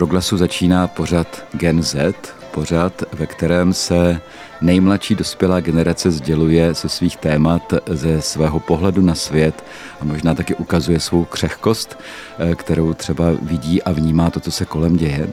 [0.00, 2.14] Proglasu začíná pořad Gen Z,
[2.50, 4.20] pořad, ve kterém se
[4.60, 9.64] nejmladší dospělá generace sděluje ze svých témat, ze svého pohledu na svět
[10.00, 11.98] a možná taky ukazuje svou křehkost,
[12.38, 15.28] eh, kterou třeba vidí a vnímá to, co se kolem děje.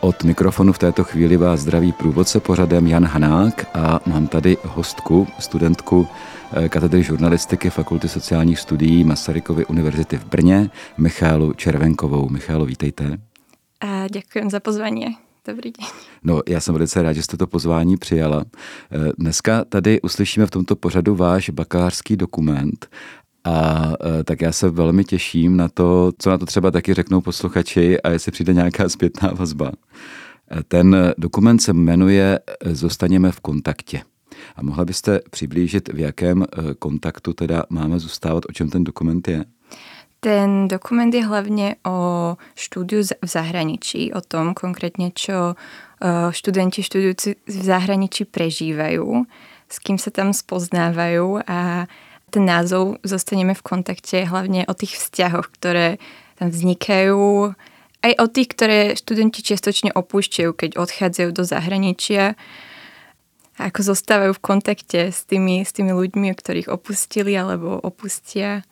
[0.00, 5.26] Od mikrofonu v této chvíli vás zdraví průvodce pořadem Jan Hanák a mám tady hostku,
[5.38, 6.08] studentku
[6.52, 12.28] eh, katedry žurnalistiky Fakulty sociálních studií Masarykovy univerzity v Brně, Michálu Červenkovou.
[12.28, 13.18] Michálo, vítejte.
[13.84, 15.06] A děkuji za pozvání.
[15.46, 15.88] Dobrý den.
[16.22, 18.44] No, já jsem velice rád, že jste to pozvání přijala.
[18.90, 22.88] Eh, dneska tady uslyšíme v tomto pořadu váš bakalářský dokument
[23.44, 27.20] a eh, tak já se velmi těším na to, co na to třeba taky řeknou
[27.20, 29.72] posluchači a jestli přijde nějaká zpětná vazba.
[30.50, 34.02] Eh, ten dokument se jmenuje Zostaněme v kontaktě.
[34.56, 36.44] A mohla byste přiblížit, v jakém
[36.78, 39.44] kontaktu teda máme zůstávat, o čem ten dokument je?
[40.24, 41.96] Ten dokument je hlavne o
[42.56, 45.54] štúdiu v zahraničí, o tom konkrétne, čo e,
[46.32, 49.28] študenti študujúci v zahraničí prežívajú,
[49.68, 51.84] s kým sa tam spoznávajú a
[52.32, 56.00] ten názov Zostaneme v kontakte hlavne o tých vzťahoch, ktoré
[56.40, 57.52] tam vznikajú,
[58.04, 62.32] aj o tých, ktoré študenti čiastočne opúšťajú, keď odchádzajú do zahraničia
[63.60, 68.64] a ako zostávajú v kontakte s tými, s tými ľuďmi, ktorých opustili alebo opustia.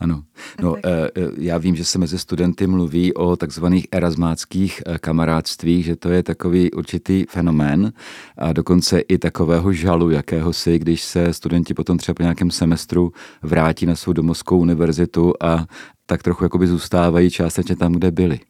[0.00, 0.22] Ano.
[0.60, 0.80] No, eh,
[1.16, 6.08] eh, já vím, že se mezi studenty mluví o takzvaných erasmáckých eh, kamarádstvích, že to
[6.10, 7.92] je takový určitý fenomén
[8.38, 13.86] a dokonce i takového žalu jakéhosi, když se studenti potom třeba po nějakém semestru vrátí
[13.86, 15.66] na svou domovskou univerzitu a
[16.06, 18.40] tak trochu jakoby zůstávají částečně tam, kde byli.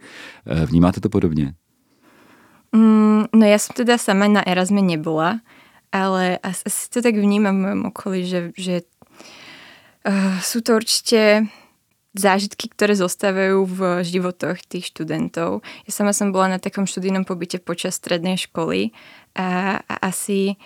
[0.67, 1.55] Vnímáte to podobně?
[2.77, 5.41] Mm, no ja som teda sama na Erasme nebola,
[5.89, 8.85] ale asi to tak vnímam v mojom okolí, že, že
[10.43, 11.51] sú to určite
[12.17, 15.61] zážitky, ktoré zostávajú v životoch tých študentov.
[15.85, 18.97] Ja sama som bola na takom študijnom pobyte počas strednej školy
[19.37, 20.57] a, a asi,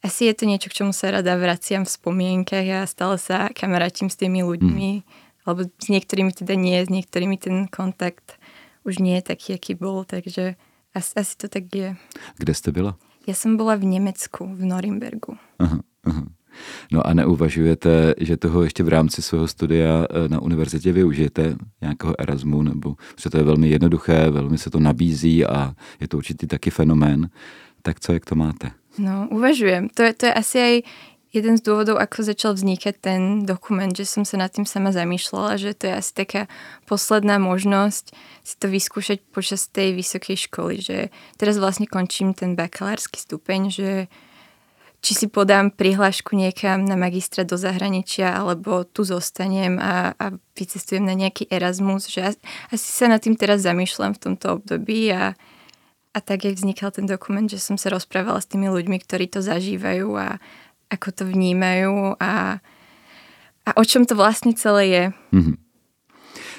[0.00, 4.08] asi je to niečo, k čomu sa rada vraciam v spomienkach a stále sa kamarátim
[4.08, 5.04] s tými ľuďmi, mm.
[5.42, 8.38] alebo s niektorými teda nie, s niektorými ten kontakt
[8.86, 10.54] už nie je taký, aký bol, takže
[10.94, 11.98] asi, asi to tak je.
[12.38, 12.94] Kde ste byla?
[13.26, 15.38] Ja som bola v Nemecku, v Norimbergu.
[15.62, 16.22] Aha, aha.
[16.92, 22.20] No a neuvažujete, že toho ještě v rámci svého studia eh, na univerzitě využijete nějakého
[22.20, 26.46] Erasmu, nebo že to je velmi jednoduché, velmi se to nabízí a je to určitý
[26.46, 27.28] taky fenomén.
[27.82, 28.70] Tak co, jak to máte?
[28.98, 29.88] No, uvažujem.
[29.94, 30.74] To je, to je asi aj
[31.32, 35.56] jeden z dôvodov, ako začal vznikať ten dokument, že som sa nad tým sama zamýšľala,
[35.56, 36.42] že to je asi taká
[36.84, 38.12] posledná možnosť
[38.44, 41.08] si to vyskúšať počas tej vysokej školy, že
[41.40, 43.90] teraz vlastne končím ten bakalársky stupeň, že
[45.02, 51.02] či si podám prihlášku niekam na magistra do zahraničia, alebo tu zostanem a, a vycestujem
[51.02, 52.38] na nejaký Erasmus, že
[52.70, 55.34] asi sa nad tým teraz zamýšľam v tomto období a,
[56.14, 59.42] a tak, jak vznikal ten dokument, že som sa rozprávala s tými ľuďmi, ktorí to
[59.42, 60.38] zažívajú a
[60.86, 62.62] ako to vnímajú a,
[63.66, 65.04] a o čom to vlastne celé je.
[65.34, 65.56] Mm-hmm.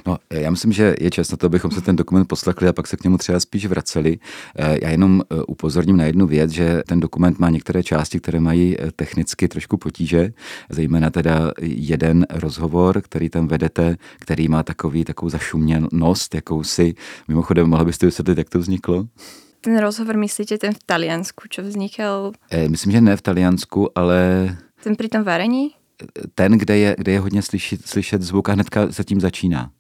[0.05, 2.87] No, já myslím, že je čas na to, abychom se ten dokument poslechli a pak
[2.87, 4.19] se k němu třeba spíš vraceli.
[4.55, 8.39] Eh, já jenom eh, upozorním na jednu věc, že ten dokument má některé části, které
[8.39, 10.33] mají eh, technicky trošku potíže,
[10.69, 16.93] zejména teda jeden rozhovor, který tam vedete, který má takový, takovou zašuměnost, jakousi.
[17.27, 19.07] Mimochodem, mohla byste vysvětlit, jak to vzniklo?
[19.61, 22.31] Ten rozhovor myslíte ten v Taliansku, čo vznikal?
[22.67, 24.17] myslím, že ne v Taliansku, ale...
[24.83, 25.71] Ten pri tom varení?
[26.35, 29.71] Ten, kde je, kde je hodně slyšet, slyšet zvuk a hnedka se tím začíná.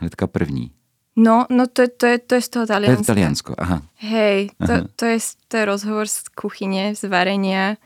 [0.00, 0.70] Hnedka první.
[1.16, 2.96] No, no to, to, je, to je z toho Talianska.
[2.96, 3.82] To je Taliansko, aha.
[3.94, 4.82] Hej, to, aha.
[4.96, 5.18] To, je,
[5.48, 7.76] to je rozhovor z kuchyně, z varenia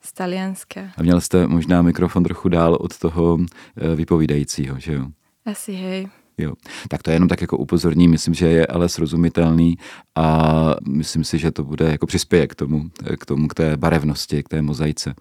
[0.00, 0.80] z Talianska.
[0.96, 5.06] A měl jste možná mikrofon trochu dál od toho eh, vypovídajícího, že jo?
[5.44, 6.08] Asi hej.
[6.38, 6.52] Jo.
[6.88, 9.78] Tak to je jenom tak jako upozorní, myslím, že je ale srozumitelný
[10.14, 12.90] a myslím si, že to bude jako přispěje k tomu,
[13.20, 15.10] k tomu, k té barevnosti, k té mozaice.
[15.10, 15.14] E,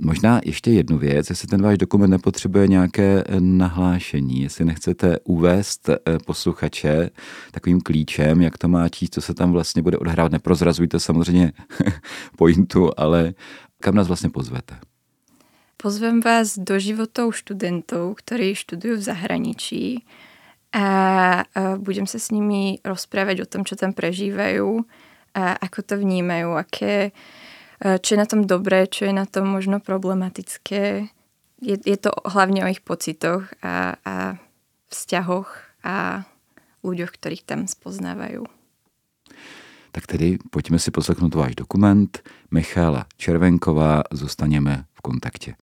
[0.00, 5.98] možná ještě jednu věc, jestli ten váš dokument nepotřebuje nějaké nahlášení, jestli nechcete uvést e,
[6.26, 7.10] posluchače
[7.50, 10.32] takovým klíčem, jak to má číst, co se tam vlastně bude odhrávat.
[10.32, 11.52] Neprozrazujte samozřejmě
[12.36, 13.34] pointu, ale
[13.80, 14.89] kam nás vlastně pozvete?
[15.80, 19.84] Pozvem vás do životov študentov, ktorí študujú v zahraničí
[20.76, 20.86] a
[21.80, 24.84] budem sa s nimi rozprávať o tom, čo tam prežívajú
[25.32, 27.16] a ako to vnímajú, aké,
[27.80, 31.08] čo je na tom dobré, čo je na tom možno problematické.
[31.64, 34.36] Je, je to hlavne o ich pocitoch a, a
[34.92, 35.48] vzťahoch
[35.80, 36.28] a
[36.84, 38.44] ľuďoch, ktorých tam spoznávajú.
[39.96, 42.12] Tak tedy pojďme si poslechnout váš dokument.
[42.52, 45.56] Michála Červenková, zůstaněme v kontaktě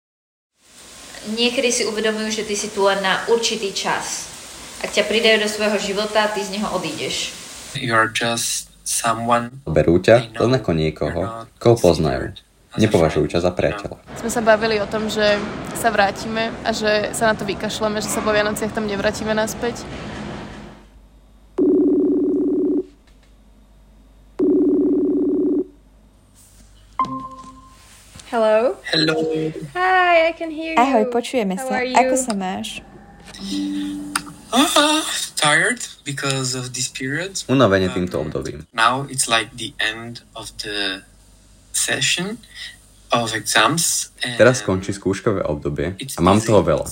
[1.34, 4.32] niekedy si uvedomujú, že ty si tu len na určitý čas.
[4.80, 7.34] Ak ťa pridajú do svojho života, ty z neho odídeš.
[7.74, 11.22] You're just someone Berú ťa len ako niekoho,
[11.60, 12.32] koho poznajú.
[12.78, 13.98] Nepovažujú ťa za priateľa.
[14.22, 15.42] Sme sa bavili o tom, že
[15.74, 19.82] sa vrátime a že sa na to vykašľame, že sa po Vianociach tam nevrátime naspäť.
[28.28, 28.76] Hello.
[28.92, 29.16] hello.
[29.74, 30.80] Hi, I can hear you.
[30.80, 31.80] Ahoj, počujeme How sa.
[31.80, 31.96] are you?
[31.96, 32.84] Ako sa máš?
[34.52, 35.04] Ah,
[35.40, 37.40] tired because of this period.
[37.48, 38.68] Unavený týmto obdobím.
[38.76, 41.08] Now it's like the end of the
[41.72, 42.36] session
[43.16, 44.12] of exams.
[44.20, 46.84] and Teraz skončí skúškové obdobie a mám toho veľa.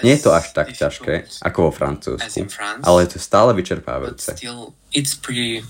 [0.00, 2.48] Nie je to až tak ťažké ako vo Francúzsku,
[2.80, 4.32] ale je to stále vyčerpávajúce.
[4.40, 5.60] still it's pretty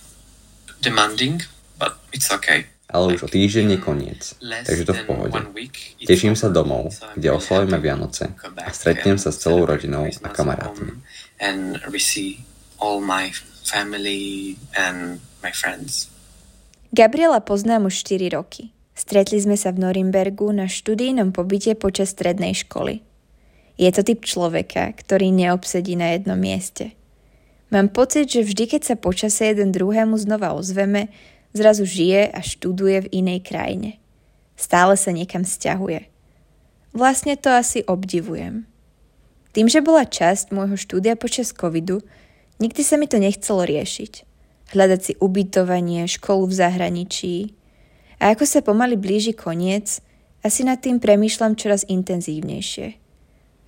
[0.79, 1.43] demanding,
[1.75, 2.71] but it's okay.
[2.93, 5.41] Ale už o týždeň je koniec, takže to v pohode.
[6.05, 11.01] Teším sa domov, kde oslavíme Vianoce a stretnem sa s celou rodinou a kamarátmi.
[16.93, 18.69] Gabriela poznám už 4 roky.
[18.93, 23.01] Stretli sme sa v Norimbergu na študijnom pobyte počas strednej školy.
[23.81, 26.93] Je to typ človeka, ktorý neobsedí na jednom mieste.
[27.73, 31.09] Mám pocit, že vždy, keď sa počase jeden druhému znova ozveme,
[31.53, 33.91] zrazu žije a študuje v inej krajine.
[34.57, 36.09] Stále sa niekam stiahuje.
[36.93, 38.69] Vlastne to asi obdivujem.
[39.53, 42.01] Tým, že bola časť môjho štúdia počas covidu,
[42.61, 44.29] nikdy sa mi to nechcelo riešiť.
[44.73, 47.35] Hľadať si ubytovanie, školu v zahraničí.
[48.17, 50.01] A ako sa pomaly blíži koniec,
[50.41, 52.97] asi nad tým premýšľam čoraz intenzívnejšie.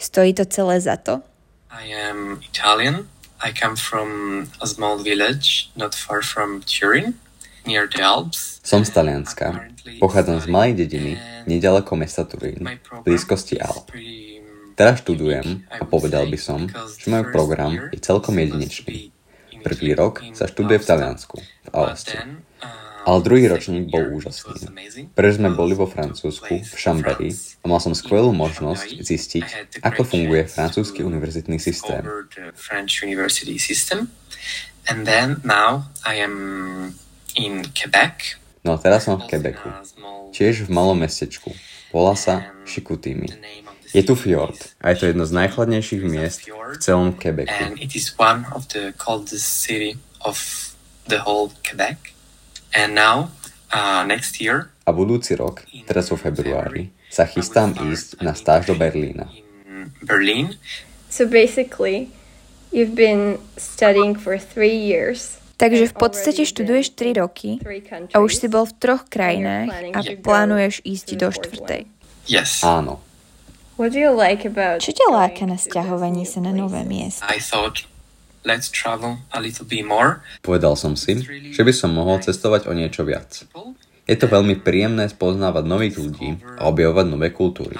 [0.00, 1.20] Stojí to celé za to?
[1.68, 3.08] I am Italian.
[3.44, 7.20] I come from a small village not far from Turin.
[8.60, 9.72] Som z Talianska.
[9.96, 11.16] Pochádzam z malej dediny,
[11.48, 13.88] nedaleko mesta Turín, v blízkosti Alp.
[14.76, 19.16] Teraz študujem a povedal by som, že môj program je celkom jedinečný.
[19.64, 24.68] Prvý rok sa študuje v Taliansku, v then, uh, Ale druhý ročník bol úžasný.
[25.16, 27.56] Pretože sme boli vo Francúzsku, v Chambéry France.
[27.60, 29.46] a mal som skvelú možnosť zistiť,
[29.80, 32.04] ako funguje francúzsky univerzitný systém.
[34.84, 36.36] And then now I am
[37.34, 38.38] in Quebec.
[38.64, 39.68] No a teraz som v Quebecu,
[40.32, 41.52] tiež v malom mestečku.
[41.92, 43.28] Volá sa and Chicoutimi.
[43.94, 47.54] Je tu fjord a je to jedno z najchladnejších miest v celom Quebecu.
[47.54, 49.94] and it is one of the coldest city
[50.26, 50.40] of
[51.06, 52.10] the whole Quebec.
[52.74, 53.30] And now,
[53.70, 58.74] uh, next year, A budúci rok, teraz vo februári, sa chystám ísť na stáž do
[58.74, 59.30] Berlína.
[59.64, 60.56] in Berlin,
[61.08, 62.10] So basically,
[62.74, 65.38] you've been studying for three years.
[65.54, 67.62] Takže v podstate študuješ 3 roky
[68.10, 71.86] a už si bol v troch krajinách a plánuješ ísť do štvrtej.
[72.26, 72.98] yes, Áno,
[73.74, 76.82] What do you like about Čo ťa láka na new sa na nové
[77.42, 77.90] thought,
[78.46, 80.22] let's travel a little bit more.
[80.46, 81.18] povedal som si,
[81.50, 83.42] že by som mohol cestovať o niečo viac.
[84.04, 87.74] Je to veľmi príjemné spoznávať nových ľudí a objavovať nové kultúry.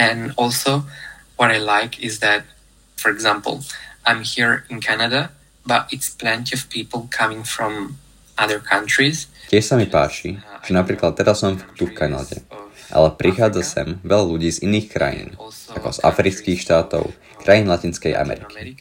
[0.00, 0.88] And also,
[1.36, 2.48] what I like is that,
[2.96, 3.60] for example,
[4.08, 5.30] I'm here in Canada,
[5.66, 8.00] but it's plenty of people coming from
[8.40, 9.28] other countries.
[9.50, 12.40] Tiež sa mi páči, že napríklad teraz som tu v Kanade,
[12.88, 15.28] ale prichádza sem veľa ľudí z iných krajín,
[15.74, 17.12] ako z afrických štátov,
[17.42, 18.78] krajín Latinskej Ameriky.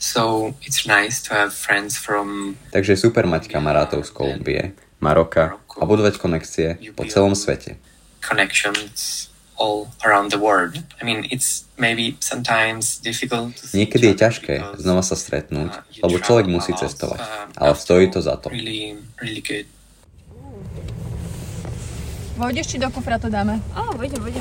[0.00, 5.60] So it's nice to have friends from Takže je super mať kamarátov z Kolumbie, Maroka
[5.60, 7.76] a budovať konekcie po celom svete.
[8.20, 9.29] connections
[9.60, 10.80] all around the world.
[10.98, 13.60] I mean, it's maybe sometimes difficult.
[13.60, 17.52] To see Niekedy je ťažké because, znova sa stretnúť, uh, lebo človek musí cestovať, uh,
[17.60, 18.48] ale stojí to za to.
[18.48, 19.68] Really, really good.
[22.40, 23.60] Vôjdeš, či do kufra to dáme?
[23.76, 24.40] Á, oh, vojdem, vojdem.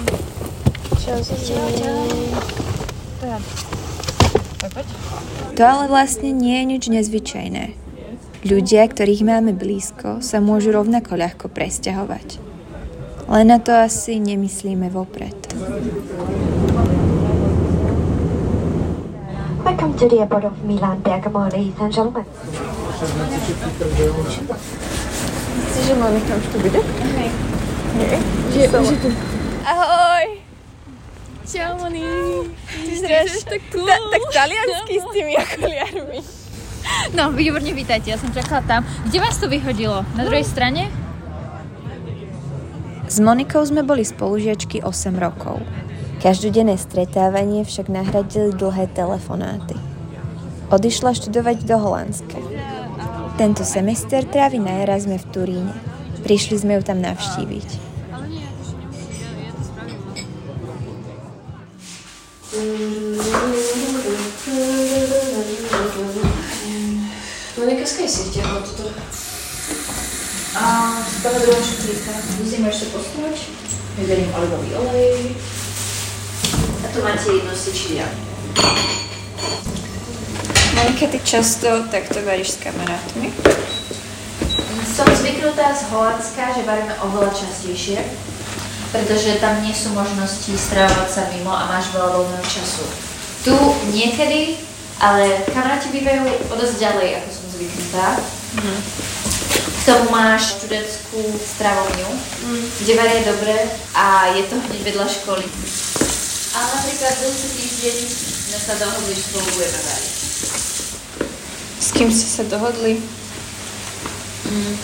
[5.59, 7.75] To ale vlastne nie je nič nezvyčajné.
[8.47, 12.49] Ľudia, ktorých máme blízko, sa môžu rovnako ľahko presťahovať.
[13.29, 15.38] Len na to asi nemyslíme vopred.
[19.62, 22.25] Welcome to the airport of Milan, Bergamo, ladies and gentlemen.
[25.86, 26.81] Že Monika už tu bude?
[28.50, 29.09] Že, že tu.
[29.62, 30.25] Ahoj!
[31.45, 32.01] Čau, Moni!
[32.65, 33.86] Ty vyzeráš tak cool.
[33.86, 36.19] Ta, tak taliansky s tými okuliarmi.
[37.13, 38.81] No, výborne, vítajte, ja som čakala tam.
[39.05, 40.01] Kde vás to vyhodilo?
[40.17, 41.08] Na druhej strane?
[43.09, 45.65] S Monikou sme boli spolužiačky 8 rokov.
[46.21, 49.73] Každodenné stretávanie však nahradili dlhé telefonáty.
[50.69, 52.37] Odišla študovať do Holandska.
[53.41, 55.73] Tento semester trávi na Erasme v Turíne.
[56.21, 57.89] Prišli sme ju tam navštíviť.
[67.57, 69.08] Monika, skej si vtiahla?
[70.59, 72.11] A z toho druhého šuplíka
[72.43, 73.47] musíme ešte postrať.
[73.95, 75.39] Vyberiem olivový olej.
[76.83, 78.03] A tu máte jedno sečia.
[80.75, 83.31] Monika, ty často takto varíš s kamarátmi?
[84.83, 88.03] Som zvyknutá z Holandska, že varíme oveľa častejšie,
[88.91, 92.83] pretože tam nie sú možnosti stravovať sa mimo a máš veľa voľného času.
[93.47, 93.55] Tu
[93.95, 94.59] niekedy,
[94.99, 98.07] ale kamaráti bývajú o dosť ďalej, ako som zvyknutá.
[98.59, 98.79] Mm.
[99.79, 102.65] K tomu máš študentskú stravovňu, mm.
[102.83, 103.55] kde varia dobre
[103.95, 105.45] a je to hneď vedľa školy.
[106.53, 107.98] Ale napríklad budúci týždeň
[108.50, 110.15] sme sa dohodli, že spolu budeme variť.
[111.79, 113.00] S kým ste sa dohodli?
[114.50, 114.75] Mm.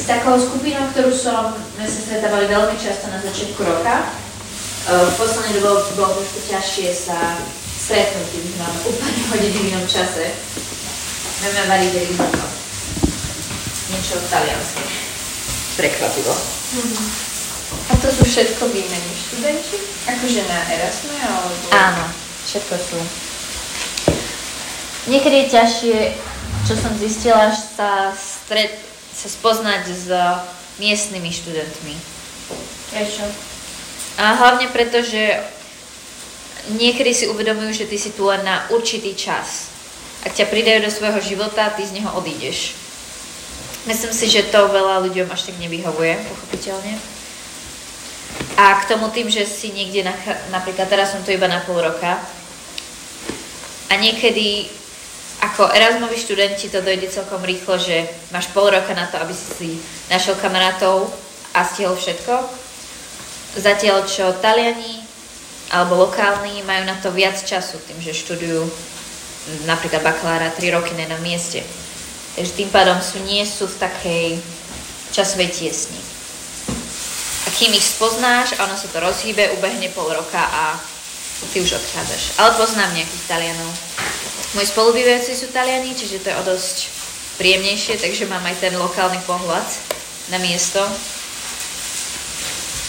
[0.00, 4.10] S takou skupinou, ktorú som, sme sa stretávali veľmi často na začiatku roka.
[4.82, 7.38] V poslednej dobe bolo trošku ťažšie sa
[7.78, 10.34] stretnúť, keď máme úplne hodiny v inom čase.
[11.38, 12.61] Budeme variť risotto.
[13.92, 14.84] Niečo talianské.
[15.76, 16.32] Prekvapivo.
[16.32, 17.08] Mm-hmm.
[17.72, 19.76] A to sú všetko výmení študenti?
[20.08, 21.64] Akože na Erasme alebo...
[21.72, 22.04] Áno,
[22.48, 22.98] všetko sú.
[25.12, 25.96] Niekedy je ťažšie,
[26.68, 28.76] čo som zistila, sa stret,
[29.12, 30.06] sa spoznať s
[30.80, 31.94] miestnymi študentmi.
[32.92, 33.24] Prečo?
[34.20, 35.40] A hlavne preto, že
[36.76, 39.72] niekedy si uvedomujú, že ty si tu len na určitý čas.
[40.22, 42.78] Ak ťa pridajú do svojho života, ty z neho odídeš.
[43.82, 46.94] Myslím si, že to veľa ľuďom až tak nevyhovuje, pochopiteľne.
[48.54, 50.14] A k tomu tým, že si niekde, na,
[50.54, 52.22] napríklad teraz som tu iba na pol roka,
[53.92, 54.72] a niekedy
[55.42, 59.48] ako Erasmovi študenti to dojde celkom rýchlo, že máš pol roka na to, aby si
[59.52, 59.70] si
[60.08, 61.12] našiel kamarátov
[61.52, 62.32] a stihol všetko.
[63.60, 65.04] Zatiaľ, čo Taliani
[65.74, 68.64] alebo lokálni majú na to viac času tým, že študujú
[69.68, 71.60] napríklad bakalára 3 roky na mieste.
[72.36, 74.26] Takže tým pádom sú, nie sú v takej
[75.12, 76.00] časovej tiesni.
[77.44, 80.80] A kým ich spoznáš ono sa to rozhýbe, ubehne pol roka a
[81.52, 82.40] ty už odchádzaš.
[82.40, 83.72] Ale poznám nejakých Talianov,
[84.52, 86.92] Moji spolubývajúci sú Taliani, čiže to je o dosť
[87.40, 89.64] príjemnejšie, takže mám aj ten lokálny pohľad
[90.28, 90.84] na miesto.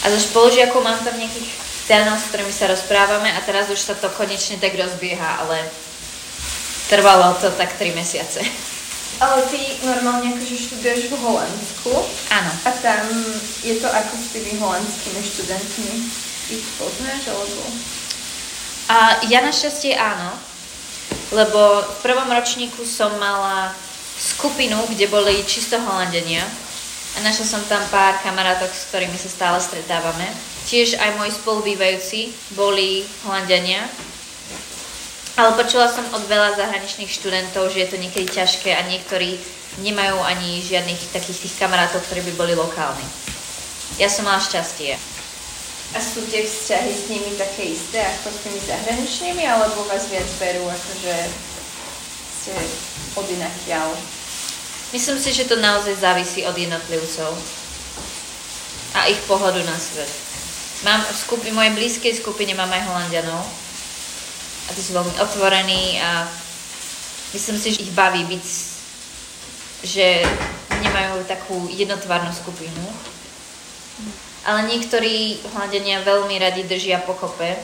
[0.04, 1.48] A zo spolužiakov mám tam nejakých
[1.88, 5.64] Talianov, s ktorými sa rozprávame a teraz už sa to konečne tak rozbieha, ale
[6.92, 8.44] trvalo to tak 3 mesiace.
[9.22, 11.92] Ale ty normálne akože študuješ v Holandsku.
[12.34, 12.50] Áno.
[12.66, 13.02] A tam
[13.62, 15.92] je to ako s tými holandskými študentmi?
[16.50, 17.62] Ich poznáš, alebo...
[18.84, 20.54] A ja našťastie áno
[21.34, 23.74] lebo v prvom ročníku som mala
[24.14, 26.46] skupinu, kde boli čisto Holandenia
[27.14, 30.30] a našla som tam pár kamarátok, s ktorými sa stále stretávame.
[30.70, 32.20] Tiež aj moji spolubývajúci
[32.54, 33.82] boli Holandenia,
[35.34, 39.34] ale počula som od veľa zahraničných študentov, že je to niekedy ťažké a niektorí
[39.82, 43.02] nemajú ani žiadnych takých tých kamarátov, ktorí by boli lokálni.
[43.98, 44.94] Ja som mala šťastie.
[45.94, 50.26] A sú tie vzťahy s nimi také isté ako s tými zahraničnými, alebo vás viac
[50.38, 51.14] berú, akože
[52.34, 52.54] ste
[53.18, 53.94] od inakiaľ?
[54.94, 57.34] Myslím si, že to naozaj závisí od jednotlivcov
[58.94, 60.10] a ich pohľadu na svet.
[60.86, 63.63] Mám v skupi, mojej blízkej skupine mám aj Holandianov
[64.64, 66.24] a tí sú veľmi otvorení a
[67.36, 68.46] myslím si, že ich baví byť,
[69.84, 70.06] že
[70.80, 72.84] nemajú takú jednotvárnu skupinu
[74.44, 77.56] ale niektorí hľadenia veľmi radi držia pokope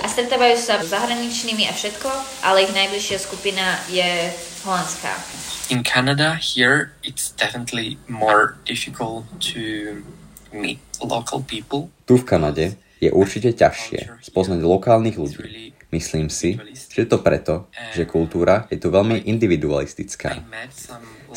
[0.00, 2.08] a stretávajú sa s zahraničnými a všetko,
[2.42, 4.32] ale ich najbližšia skupina je
[4.64, 5.12] holandská.
[5.68, 10.00] In Canada, here it's definitely more difficult to
[10.52, 11.92] meet local people.
[12.08, 12.66] Tu v Kanade
[12.98, 15.76] je určite ťažšie spoznať lokálnych ľudí.
[15.92, 16.56] Myslím si,
[16.88, 20.40] že je to preto, že kultúra je tu veľmi individualistická.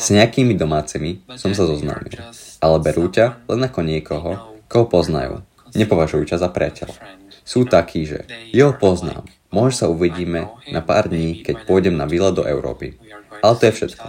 [0.00, 2.16] S nejakými domácimi som sa zoznámil,
[2.64, 4.30] ale berú ťa len ako niekoho,
[4.64, 5.44] koho poznajú.
[5.76, 6.96] Nepovažujú ťa za priateľa.
[7.44, 9.28] Sú takí, že jeho poznám.
[9.52, 12.96] Možno sa uvidíme na pár dní, keď pôjdem na výlet do Európy.
[13.44, 14.04] Ale to je všetko.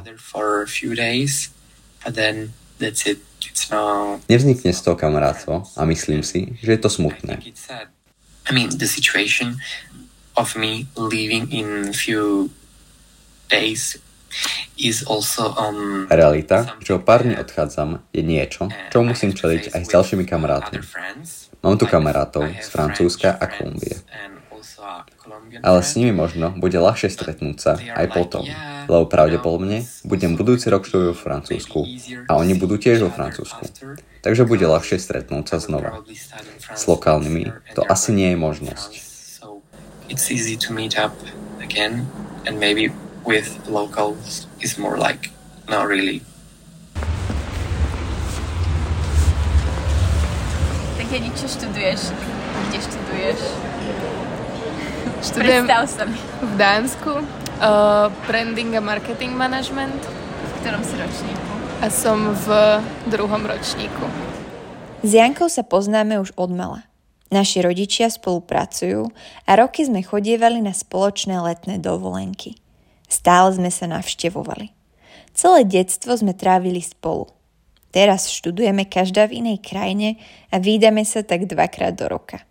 [4.32, 7.44] Nevznikne z toho kamarátstvo a myslím si, že je to smutné.
[8.48, 9.60] I mean, the situation
[10.38, 12.53] of me leaving in few
[13.50, 13.98] days
[14.77, 20.24] Um, Realita, že o pár dní odchádzam, je niečo, čo musím čeliť aj s ďalšími
[20.29, 20.86] kamarátmi.
[21.65, 23.98] Mám tu kamarátov z Francúzska a Kolumbie.
[25.65, 28.46] Ale s nimi možno bude ľahšie stretnúť sa aj potom,
[28.86, 31.79] lebo pravdepodobne budem budúci rok študovať vo Francúzsku
[32.29, 33.65] a oni budú tiež vo Francúzsku.
[34.22, 36.06] Takže bude ľahšie stretnúť sa znova.
[36.77, 39.07] S lokálnymi to asi nie je možnosť.
[40.10, 41.14] It's easy to meet up
[41.62, 42.08] again
[42.46, 42.90] and maybe
[43.26, 45.30] with locals is more like
[45.68, 46.24] not really.
[51.08, 52.12] Jedi, čo študuješ?
[52.68, 53.40] Kde študuješ?
[55.28, 56.20] Študujem Predstav sa mi.
[56.44, 61.48] v Dánsku uh, branding a marketing management V ktorom si ročníku?
[61.78, 62.48] a som v
[63.08, 64.06] druhom ročníku.
[65.06, 66.87] S Jankou sa poznáme už od mala.
[67.27, 69.12] Naši rodičia spolupracujú
[69.43, 72.55] a roky sme chodievali na spoločné letné dovolenky.
[73.12, 74.72] Stále sme sa navštevovali.
[75.36, 77.27] Celé detstvo sme trávili spolu.
[77.91, 80.19] Teraz študujeme každá v inej krajine
[80.51, 82.43] a výdame sa tak dvakrát do roka.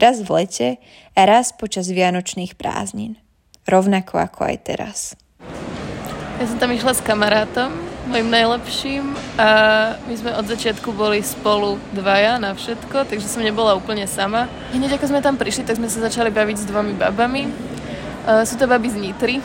[0.00, 0.68] Raz v lete
[1.12, 3.20] a raz počas vianočných prázdnin.
[3.68, 4.98] Rovnako ako aj teraz.
[6.40, 9.04] Ja som tam išla s kamarátom, mojim najlepším
[9.38, 9.48] a
[10.08, 14.50] my sme od začiatku boli spolu dvaja na všetko, takže som nebola úplne sama.
[14.74, 17.46] Hneď ako sme tam prišli, tak sme sa začali baviť s dvomi babami.
[18.26, 19.38] Uh, sú to baby z Nitry,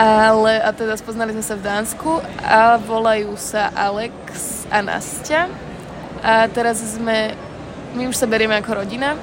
[0.00, 5.50] ale, a teda spoznali sme sa v Dánsku a volajú sa Alex a Nastia.
[6.24, 7.36] A teraz sme,
[7.96, 9.16] my už sa berieme ako rodina.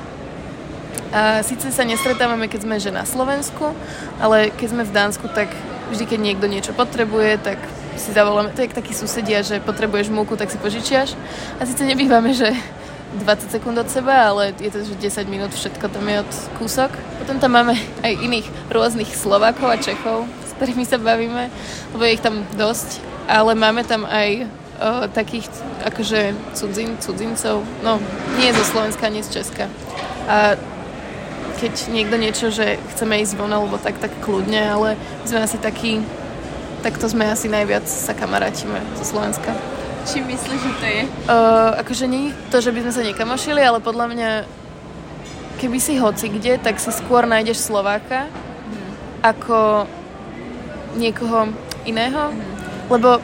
[1.10, 3.72] A síce sa nestretávame, keď sme že na Slovensku,
[4.20, 5.50] ale keď sme v Dánsku, tak
[5.92, 7.60] vždy, keď niekto niečo potrebuje, tak
[7.98, 11.18] si zavoláme, to je takí susedia, že potrebuješ múku, tak si požičiaš.
[11.58, 12.54] A síce nebývame, že
[13.16, 16.92] 20 sekúnd od seba, ale je to, že 10 minút, všetko tam je od kúsok.
[17.24, 21.50] Potom tam máme aj iných rôznych Slovákov a Čechov, s ktorými sa bavíme,
[21.96, 23.00] lebo je ich tam dosť,
[23.32, 24.48] ale máme tam aj o,
[25.10, 25.48] takých
[25.88, 28.04] akože cudzin, cudzincov, no
[28.38, 29.72] nie zo Slovenska, nie z Česka.
[30.28, 30.60] A
[31.58, 35.58] keď niekto niečo, že chceme ísť von alebo tak, tak kľudne, ale my sme asi
[35.58, 36.06] takí,
[36.86, 39.58] tak to sme asi najviac sa kamarátime zo Slovenska.
[40.08, 41.02] Či myslíš, že to je?
[41.28, 44.32] Uh, akože nie to, že by sme sa nekamošili, ale podľa mňa
[45.58, 48.92] keby si hoci kde, tak si skôr nájdeš Slováka hmm.
[49.26, 49.90] ako
[50.96, 51.52] niekoho
[51.84, 52.88] iného, hmm.
[52.94, 53.20] lebo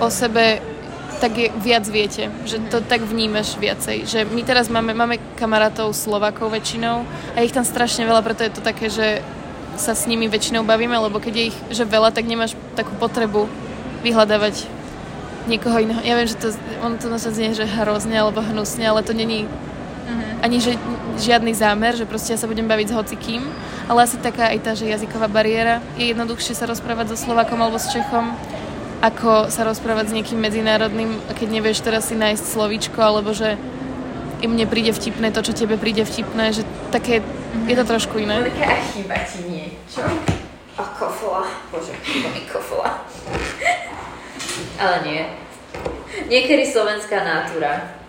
[0.00, 0.64] o sebe
[1.20, 4.08] tak je, viac viete, že to tak vnímaš viacej.
[4.08, 7.04] Že my teraz máme, máme kamarátov Slovakov väčšinou
[7.36, 9.20] a ich tam strašne veľa, preto je to také, že
[9.76, 13.46] sa s nimi väčšinou bavíme, lebo keď je ich že veľa, tak nemáš takú potrebu
[14.00, 14.64] vyhľadávať
[15.48, 16.00] niekoho iného.
[16.04, 16.48] Ja viem, že to,
[16.80, 20.44] on to na znie, že hrozne alebo hnusne, ale to není uh-huh.
[20.44, 20.76] ani že
[21.20, 23.42] žiadny zámer, že proste ja sa budem baviť s hocikým,
[23.88, 25.80] ale asi taká aj tá, že jazyková bariéra.
[25.96, 28.36] Je jednoduchšie sa rozprávať so Slovakom alebo s Čechom,
[29.00, 33.56] ako sa rozprávať s niekým medzinárodným, keď nevieš teraz si nájsť slovíčko, alebo že
[34.44, 37.68] im mne príde vtipné to, čo tebe príde vtipné, že také, mm-hmm.
[37.68, 38.44] je to trošku iné.
[38.44, 40.04] Také a chyba ti niečo.
[40.76, 41.44] A kofola.
[41.72, 43.04] Bože, chyba mi kofola.
[44.80, 45.22] Ale nie.
[46.28, 48.00] Niekedy slovenská natúra.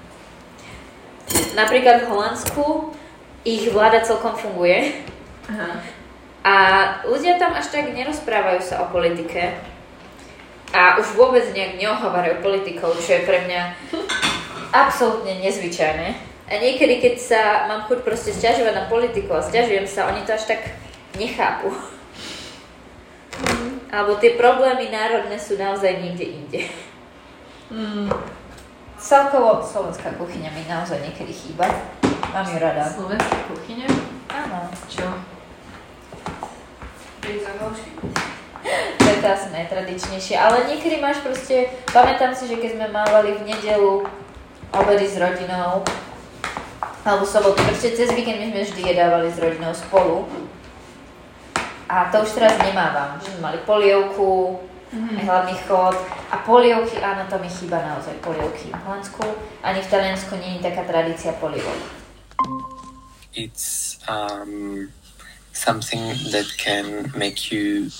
[1.55, 2.95] Napríklad v Holandsku
[3.43, 5.03] ich vláda celkom funguje.
[5.51, 5.83] Aha.
[6.41, 6.55] A
[7.07, 9.70] ľudia tam až tak nerozprávajú sa o politike
[10.71, 13.61] a už vôbec nejak neohovárajú politikov, čo je pre mňa
[14.71, 16.07] absolútne nezvyčajné.
[16.51, 20.35] A niekedy, keď sa mám chuť proste stiažovať na politiku a stiažujem sa, oni to
[20.35, 20.75] až tak
[21.15, 21.71] nechápu.
[23.39, 23.83] Mm.
[23.91, 26.61] Alebo tie problémy národné sú naozaj niekde inde.
[27.71, 28.11] Mm.
[28.99, 31.67] Celkovo slovenská kuchyňa mi naozaj niekedy chýba.
[32.31, 32.83] Mám ju rada.
[32.87, 33.87] Slovenská kuchyňa?
[34.31, 34.71] Áno.
[34.91, 35.07] Čo?
[37.21, 40.33] to je to asi najtradičnejšie.
[40.33, 44.01] Ale niekedy máš proste, pamätám si, že keď sme mávali v nedelu
[44.73, 45.85] obedy s rodinou,
[47.05, 50.25] alebo sobotu, proste cez víkend my sme vždy jedávali s rodinou spolu.
[51.85, 54.57] A to už teraz nemávam, že sme mali polievku,
[54.89, 55.17] mm-hmm.
[55.21, 55.97] aj hlavný chod
[56.33, 59.21] a polievky, áno, to mi chýba naozaj polievky v Holandsku,
[59.61, 61.77] ani v Taliansku nie je taká tradícia polievok.
[63.37, 64.89] It's um,
[65.53, 67.91] something that can make you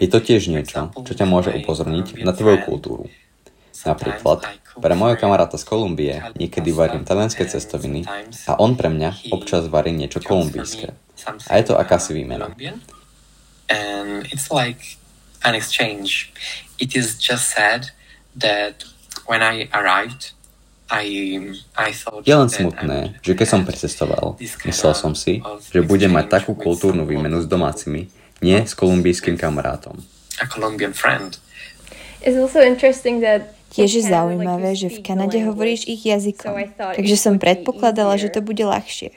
[0.00, 3.04] Je to tiež niečo, čo ťa môže upozorniť na tvoju kultúru.
[3.80, 4.44] Napríklad,
[4.76, 8.04] pre môjho kamaráta z Kolumbie niekedy varím talianské cestoviny
[8.46, 10.92] a on pre mňa občas varí niečo kolumbijské.
[11.48, 12.52] A je to akási výmena.
[15.40, 16.28] An exchange.
[16.76, 17.96] It is just sad
[18.36, 18.84] that
[19.24, 20.36] when I arrived,
[22.26, 24.34] je len smutné, že keď som pricestoval,
[24.66, 25.38] myslel som si,
[25.70, 28.10] že budem mať takú kultúrnu výmenu s domácimi,
[28.42, 30.02] nie s kolumbijským kamarátom.
[33.70, 38.66] Tiež je zaujímavé, že v Kanade hovoríš ich jazykom, takže som predpokladala, že to bude
[38.66, 39.14] ľahšie.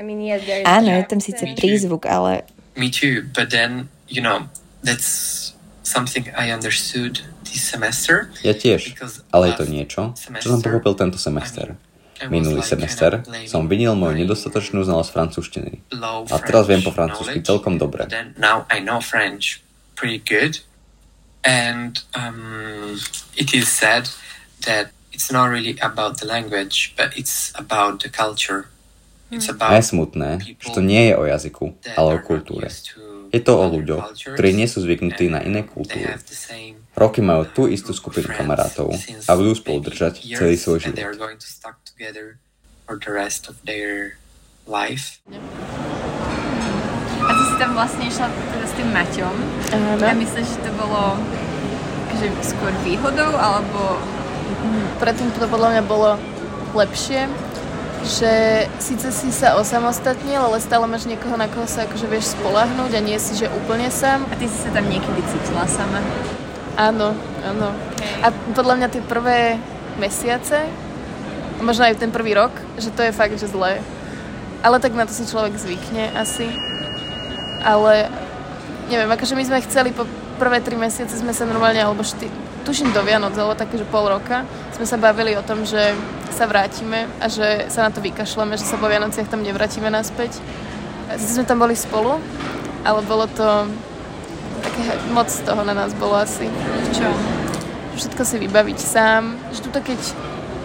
[0.61, 2.45] Áno, je tam síce prízvuk, ale...
[2.77, 4.45] Me too, but then, you know,
[4.85, 7.25] that's something I understood
[8.41, 8.97] Ja tiež,
[9.29, 11.77] ale je to niečo, čo som pochopil tento semester.
[12.31, 15.71] Minulý semester som vinil moju nedostatočnú znalosť francúzštiny.
[16.31, 18.07] A teraz viem po francúzsky celkom dobre.
[21.43, 22.95] And um,
[23.35, 24.07] it is said
[24.63, 28.71] that it's not really about the language, but it's about the culture.
[29.31, 29.55] It's hmm.
[29.55, 32.71] about A je smutné, že to nie je o jazyku, ale o kultúre.
[33.33, 36.15] Je to o ľuďoch, ktorí nie sú zvyknutí na iné kultúry.
[36.93, 38.93] Roky majú tú istú skupinu kamarátov
[39.25, 40.97] a budú spolu držať celý svoj život.
[47.23, 49.35] A ty si tam vlastne išla teda s tým Maťom.
[49.73, 50.05] Áno.
[50.05, 51.17] A myslíš, že to bolo
[52.13, 53.97] že skôr výhodou, alebo...
[55.01, 56.15] Predtým to podľa mňa bolo
[56.77, 57.27] lepšie,
[58.05, 62.91] že síce si sa osamostatnil, ale stále máš niekoho, na koho sa akože vieš spolahnúť
[62.95, 64.23] a nie si, že úplne sám.
[64.29, 65.99] A ty si sa tam niekedy cítila sama?
[66.73, 67.13] Áno,
[67.45, 67.69] áno.
[67.93, 68.25] Okay.
[68.25, 69.61] A podľa mňa tie prvé
[70.01, 70.65] mesiace,
[71.61, 72.49] možno aj ten prvý rok,
[72.81, 73.77] že to je fakt, že zlé.
[74.65, 76.49] Ale tak na to si človek zvykne asi.
[77.61, 78.09] Ale
[78.89, 80.09] neviem, akože my sme chceli po
[80.41, 82.25] prvé tri mesiace sme sa normálne, alebo šty,
[82.65, 84.41] tuším do Vianoc, alebo také, že pol roka,
[84.73, 85.93] sme sa bavili o tom, že
[86.33, 90.41] sa vrátime a že sa na to vykašľame, že sa po Vianociach tam nevrátime naspäť.
[91.21, 92.17] Sme tam boli spolu,
[92.81, 93.69] ale bolo to
[94.73, 96.49] také moc toho na nás bolo asi.
[96.97, 97.05] Čo?
[97.93, 100.01] Všetko si vybaviť sám, že tuto keď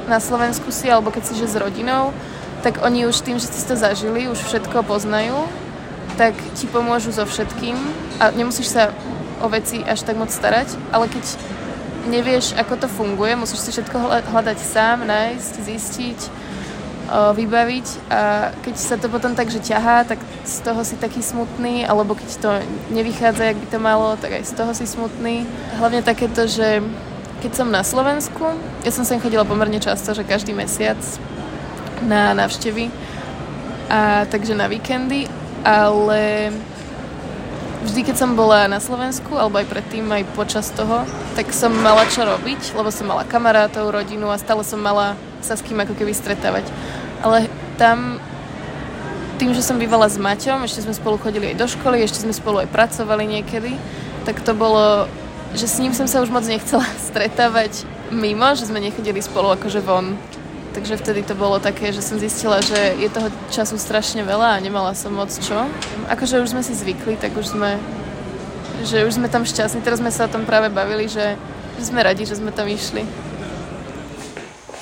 [0.09, 2.17] na Slovensku si, alebo keď si že s rodinou,
[2.65, 5.45] tak oni už tým, že si to zažili, už všetko poznajú,
[6.17, 7.77] tak ti pomôžu so všetkým
[8.17, 8.97] a nemusíš sa
[9.45, 11.25] o veci až tak moc starať, ale keď
[12.09, 16.21] nevieš, ako to funguje, musíš si všetko hľadať sám, nájsť, zistiť,
[17.09, 21.89] vybaviť a keď sa to potom tak, že ťahá, tak z toho si taký smutný,
[21.89, 22.51] alebo keď to
[22.93, 25.49] nevychádza, jak by to malo, tak aj z toho si smutný.
[25.81, 26.85] Hlavne takéto, že
[27.41, 28.45] keď som na Slovensku,
[28.85, 31.01] ja som sem chodila pomerne často, že každý mesiac
[32.05, 32.93] na návštevy,
[33.89, 35.33] a takže na víkendy,
[35.65, 36.53] ale
[37.89, 42.05] vždy, keď som bola na Slovensku, alebo aj predtým, aj počas toho, tak som mala
[42.11, 45.95] čo robiť, lebo som mala kamarátov, rodinu a stále som mala sa s kým ako
[45.95, 46.67] keby stretávať.
[47.23, 48.23] Ale tam,
[49.37, 52.35] tým, že som bývala s Maťom, ešte sme spolu chodili aj do školy, ešte sme
[52.35, 53.75] spolu aj pracovali niekedy,
[54.27, 55.07] tak to bolo,
[55.55, 59.81] že s ním som sa už moc nechcela stretávať mimo, že sme nechodili spolu akože
[59.85, 60.17] von
[60.79, 64.63] takže vtedy to bolo také, že som zistila, že je toho času strašne veľa a
[64.63, 65.67] nemala som moc čo.
[66.07, 67.83] Akože už sme si zvykli, tak už sme,
[68.87, 69.83] že už sme tam šťastní.
[69.83, 71.35] Teraz sme sa o tom práve bavili, že,
[71.83, 73.03] sme radi, že sme tam išli.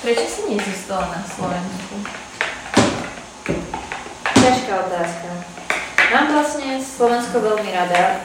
[0.07, 1.99] Prečo si nezostala na Slovensku?
[4.39, 5.27] Ťažká otázka.
[6.15, 8.23] Mám vlastne Slovensko veľmi rada.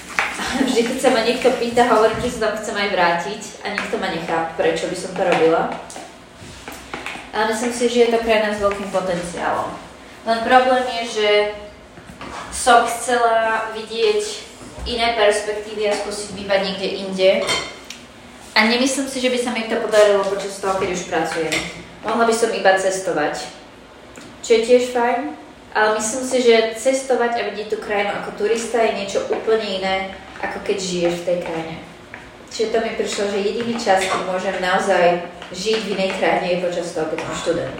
[0.64, 4.00] Vždy, keď sa ma niekto pýta, hovorím, že sa tam chcem aj vrátiť a nikto
[4.00, 5.76] ma nechápe, prečo by som to robila
[7.34, 9.74] ale myslím si, že je to krajina s veľkým potenciálom.
[10.22, 11.30] Len problém je, že
[12.54, 14.22] som chcela vidieť
[14.86, 17.30] iné perspektívy a skúsiť bývať niekde inde.
[18.54, 21.54] A nemyslím si, že by sa mi to podarilo počas toho, keď už pracujem.
[22.06, 23.50] Mohla by som iba cestovať,
[24.46, 25.34] čo je tiež fajn,
[25.74, 29.96] ale myslím si, že cestovať a vidieť tú krajinu ako turista je niečo úplne iné,
[30.38, 31.76] ako keď žiješ v tej krajine.
[32.54, 36.64] Čiže to mi prišlo, že jediný čas, keď môžem naozaj žiť v inej krajine je
[36.70, 37.78] počas toho, keď som študent.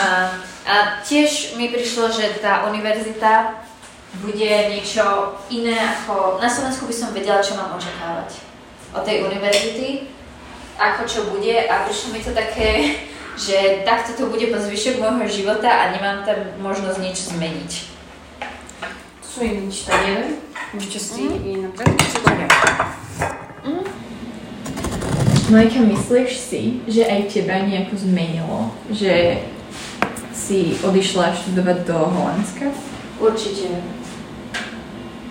[0.00, 0.06] A,
[0.64, 3.60] a tiež mi prišlo, že tá univerzita
[4.24, 6.40] bude niečo iné ako...
[6.40, 8.49] Na Slovensku by som vedela, čo mám očakávať
[8.94, 10.10] od tej univerzity,
[10.80, 12.70] ako čo bude a prišlo mi to také,
[13.44, 17.72] že takto to bude po zvyšok môjho života a nemám tam možnosť niečo zmeniť.
[19.22, 20.42] Sú iné neviem?
[20.74, 21.38] Môžete si mm.
[21.46, 21.74] inak
[25.50, 29.42] Majka, myslíš si, že aj teba nejako zmenilo, že
[30.30, 32.70] si odišla študovať do Holandska?
[33.18, 33.82] Určite.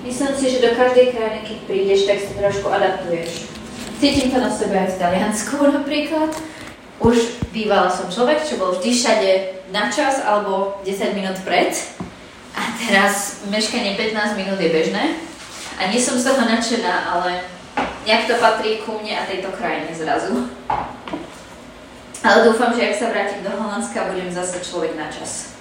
[0.03, 3.48] Myslím si, že do každej krajiny, keď prídeš, tak sa trošku adaptuješ.
[3.99, 6.31] Cítim to na sebe aj v Taliansku napríklad.
[7.03, 9.31] Už bývala som človek, čo bol vždy všade
[9.75, 11.75] na čas alebo 10 minút pred.
[12.55, 15.19] A teraz meškanie 15 minút je bežné.
[15.75, 17.43] A nie som z toho nadšená, ale
[18.07, 20.47] nejak to patrí ku mne a tejto krajine zrazu.
[22.23, 25.59] Ale dúfam, že ak sa vrátim do Holandska, budem zase človek na čas.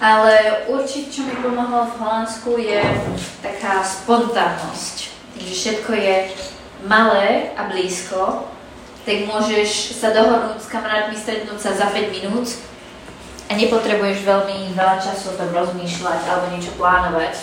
[0.00, 2.80] Ale určite, čo mi pomohlo v Holandsku, je
[3.44, 5.12] taká spontánnosť.
[5.36, 6.16] Takže všetko je
[6.86, 8.48] malé a blízko,
[9.04, 12.48] tak môžeš sa dohodnúť s kamarátmi, stretnúť sa za 5 minút
[13.50, 17.34] a nepotrebuješ veľmi veľa času o tom rozmýšľať alebo niečo plánovať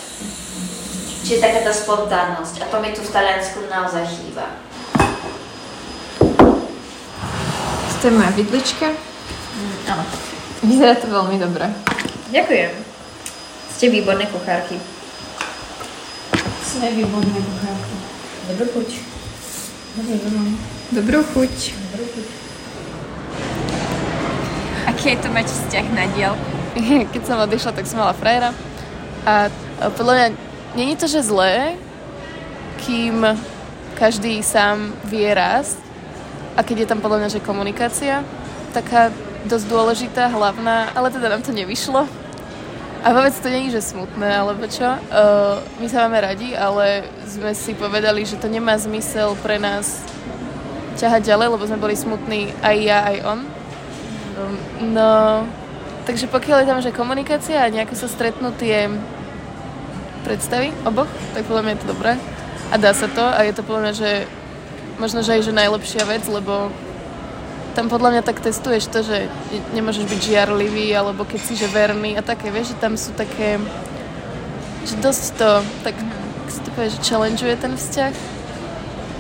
[1.28, 2.64] Čiže taká tá spontánnosť.
[2.64, 4.48] A to mi tu v Taliansku naozaj chýba.
[8.00, 8.96] To je moja vidlička.
[8.96, 10.04] Mm, áno.
[10.64, 11.68] Vyzerá to veľmi dobre.
[12.32, 12.72] Ďakujem.
[13.76, 14.80] Ste výborné kuchárky.
[16.64, 17.96] Sme výborné kuchárky.
[18.48, 19.07] Dobrú chuť.
[19.98, 21.56] Dobrú chuť.
[21.74, 22.28] Dobrú chuť.
[24.86, 26.54] Aký je to mať vzťah na dielku?
[27.18, 28.54] Keď som odišla, tak som mala frajera.
[29.26, 29.50] A
[29.98, 30.28] podľa mňa
[30.78, 31.82] není to, že zlé,
[32.86, 33.26] kým
[33.98, 35.82] každý sám vie rásť.
[36.54, 38.22] A keď je tam podľa mňa, že komunikácia,
[38.78, 39.10] taká
[39.50, 42.06] dosť dôležitá, hlavná, ale teda nám to nevyšlo.
[43.06, 44.86] A vôbec to není, že smutné, alebo čo.
[44.86, 50.02] Uh, my sa máme radi, ale sme si povedali, že to nemá zmysel pre nás
[50.98, 53.40] ťahať ďalej, lebo sme boli smutní aj ja, aj on.
[54.94, 55.46] No,
[56.10, 58.90] takže pokiaľ je tam, že komunikácia a nejako sa stretnú tie
[60.26, 62.14] predstavy oboch, tak podľa mňa je to dobré.
[62.74, 64.12] A dá sa to a je to podľa mňa, že
[64.98, 66.74] možno, že aj že najlepšia vec, lebo
[67.78, 69.30] tam podľa mňa tak testuješ to, že
[69.78, 73.62] nemôžeš byť žiarlivý, alebo keď si že verný a také, vieš, že tam sú také,
[74.82, 75.52] že dosť to,
[75.86, 75.94] tak
[76.50, 78.14] si to povie, že challengeuje ten vzťah.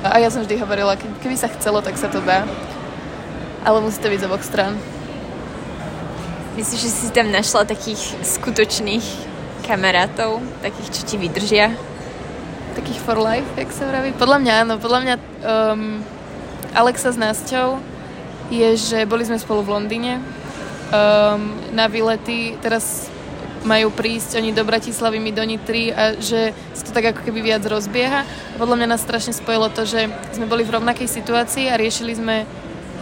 [0.10, 2.50] A ja som vždy hovorila, keby sa chcelo, tak sa to dá.
[3.62, 4.74] Ale musí to byť z oboch strán.
[6.58, 9.06] Myslíš, že si tam našla takých skutočných
[9.70, 11.78] kamarátov, takých, čo ti vydržia?
[12.74, 14.18] Takých for life, jak sa vraví?
[14.18, 15.16] Podľa mňa áno, podľa mňa
[15.46, 16.02] um,
[16.74, 17.97] Alexa s Násťou
[18.48, 21.42] je, že boli sme spolu v Londýne um,
[21.76, 23.12] na výlety, teraz
[23.68, 27.44] majú prísť oni do Bratislavy, my do Nitry a že sa to tak ako keby
[27.44, 28.24] viac rozbieha.
[28.56, 32.48] Podľa mňa nás strašne spojilo to, že sme boli v rovnakej situácii a riešili sme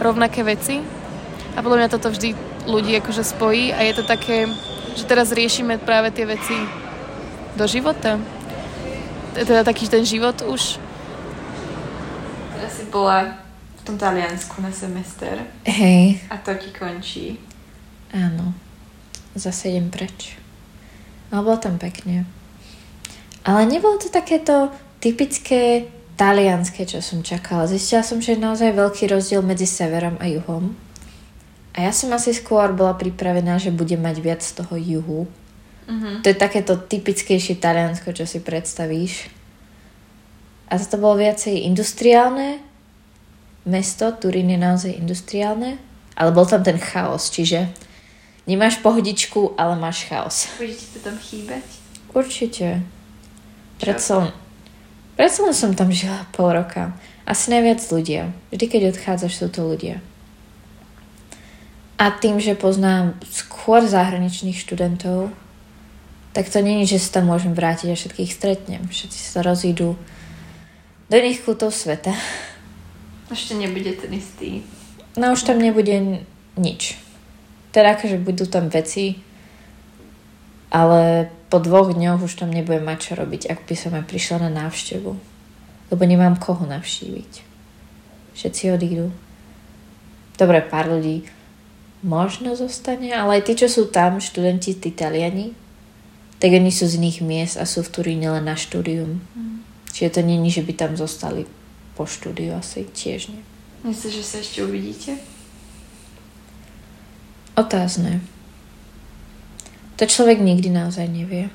[0.02, 0.82] rovnaké veci
[1.54, 2.34] a podľa mňa toto vždy
[2.66, 4.50] ľudí akože spojí a je to také,
[4.98, 6.58] že teraz riešime práve tie veci
[7.54, 8.18] do života.
[9.38, 10.82] Teda taký ten život už.
[12.56, 13.45] Teraz si bola
[13.86, 15.46] tom Taliansku na semester.
[15.62, 16.18] Hej.
[16.26, 17.38] A to ti končí.
[18.10, 18.50] Áno.
[19.38, 20.34] Zase idem preč.
[21.30, 22.26] Ale bolo tam pekne.
[23.46, 25.86] Ale nebolo to takéto typické
[26.18, 27.70] talianské, čo som čakala.
[27.70, 30.74] Zistila som, že je naozaj veľký rozdiel medzi severom a juhom.
[31.76, 35.20] A ja som asi skôr bola pripravená, že budem mať viac z toho juhu.
[35.86, 36.18] Uh-huh.
[36.24, 39.30] To je takéto typickejšie taliansko, čo si predstavíš.
[40.66, 42.58] A to bolo viacej industriálne,
[43.66, 45.76] mesto, Turín je naozaj industriálne,
[46.14, 47.68] ale bol tam ten chaos, čiže
[48.46, 50.46] nemáš pohodičku, ale máš chaos.
[50.56, 51.66] Bude ti to tam chýbať?
[52.14, 52.80] Určite.
[53.82, 54.32] Predsa
[55.18, 56.96] len, som tam žila pol roka.
[57.26, 58.32] Asi najviac ľudia.
[58.54, 60.00] Vždy, keď odchádzaš, sú to ľudia.
[61.96, 65.32] A tým, že poznám skôr zahraničných študentov,
[66.36, 68.84] tak to není, že sa tam môžem vrátiť a všetkých stretnem.
[68.84, 69.96] Všetci sa rozídu
[71.08, 72.12] do iných kútov sveta.
[73.26, 74.62] Ešte nebude ten istý.
[75.18, 76.22] No už tam nebude
[76.54, 76.94] nič.
[77.74, 79.18] Teda akože budú tam veci,
[80.70, 84.46] ale po dvoch dňoch už tam nebudem mať čo robiť, ak by som aj prišla
[84.46, 85.12] na návštevu.
[85.90, 87.32] Lebo nemám koho navštíviť.
[88.34, 89.14] Všetci odídu.
[90.36, 91.24] Dobre, pár ľudí
[92.04, 95.56] možno zostane, ale aj tí, čo sú tam, študenti, tí Taliani,
[96.36, 99.24] tak oni sú z iných miest a sú v Turíne len na štúdium.
[99.32, 99.64] Mm.
[99.96, 101.48] Čiže to není, že by tam zostali
[101.96, 103.42] po štúdiu asi tiež nie.
[103.88, 105.16] Myslíš, že sa ešte uvidíte?
[107.56, 108.20] Otázne.
[109.96, 111.48] To človek nikdy naozaj nevie.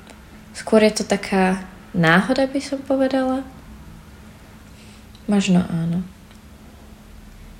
[0.50, 1.62] Skôr je to taká
[1.94, 3.46] náhoda, by som povedala.
[5.30, 6.02] Možno áno.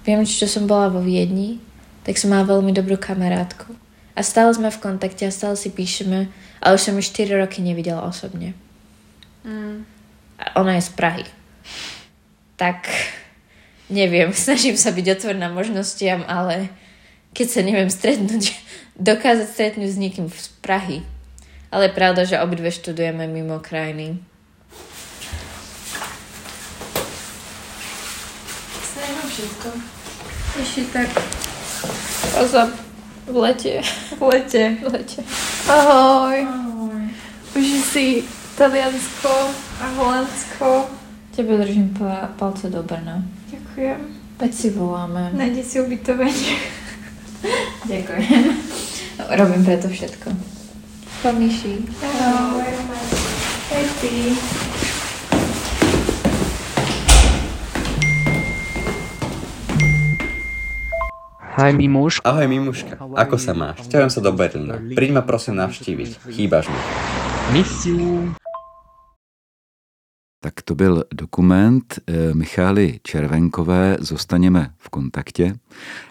[0.03, 1.63] Viem, čo som bola vo Viedni,
[2.03, 3.79] tak som mala veľmi dobrú kamarátku.
[4.19, 6.27] A stále sme v kontakte a stále si píšeme,
[6.59, 8.59] ale už som ju 4 roky nevidela osobne.
[9.47, 9.87] Mm.
[10.43, 11.27] A ona je z Prahy
[12.63, 12.87] tak
[13.91, 16.71] neviem, snažím sa byť otvorená možnostiam, ale
[17.35, 18.55] keď sa neviem stretnúť,
[19.11, 21.03] dokázať stretnúť s niekým z Prahy.
[21.75, 24.23] Ale je pravda, že obidve študujeme mimo krajiny.
[29.33, 29.73] Všetko.
[30.61, 31.09] Ešte tak.
[32.37, 32.69] Pozor.
[33.25, 33.81] V lete.
[34.21, 34.77] V lete.
[34.85, 35.21] V lete.
[35.73, 36.37] Ahoj.
[36.45, 37.01] Ahoj.
[37.57, 38.29] Už si
[38.61, 39.33] Taliansko
[39.81, 41.02] a Holandsko.
[41.37, 41.99] Tebe držím
[42.39, 43.23] palce do Brna.
[43.51, 44.01] Ďakujem.
[44.39, 45.33] Veď si voláme.
[45.33, 46.61] Nájde si ubytovanie.
[47.93, 48.45] Ďakujem.
[49.33, 50.29] Robím preto všetko.
[51.23, 51.89] Pamiši.
[52.05, 52.73] Ahoj.
[61.57, 62.29] Hi Mimuška.
[62.29, 63.89] Ahoj Mimuška, ako sa máš?
[63.89, 64.77] Ťahujem sa do Berlína.
[64.93, 66.81] Príď ma prosím navštíviť, chýbaš mi.
[67.57, 68.37] Miss you.
[70.45, 75.55] Tak to byl dokument eh, Michály Červenkové Zostaněme v kontaktě.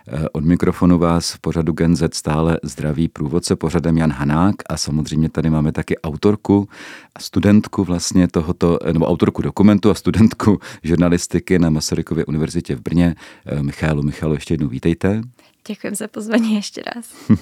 [0.08, 4.78] Eh, od mikrofonu vás v pořadu Gen Z stále zdraví průvodce pořadem Jan Hanák a
[4.78, 6.70] samozřejmě tady máme taky autorku
[7.16, 12.82] a studentku vlastně tohoto, eh, nebo autorku dokumentu a studentku žurnalistiky na Masarykově univerzitě v
[12.82, 13.16] Brně,
[13.62, 14.04] Michálu.
[14.04, 15.22] Michálu, ještě jednou vítejte.
[15.68, 17.06] Děkuji za pozvání ještě raz.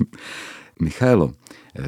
[0.81, 1.33] Michailo,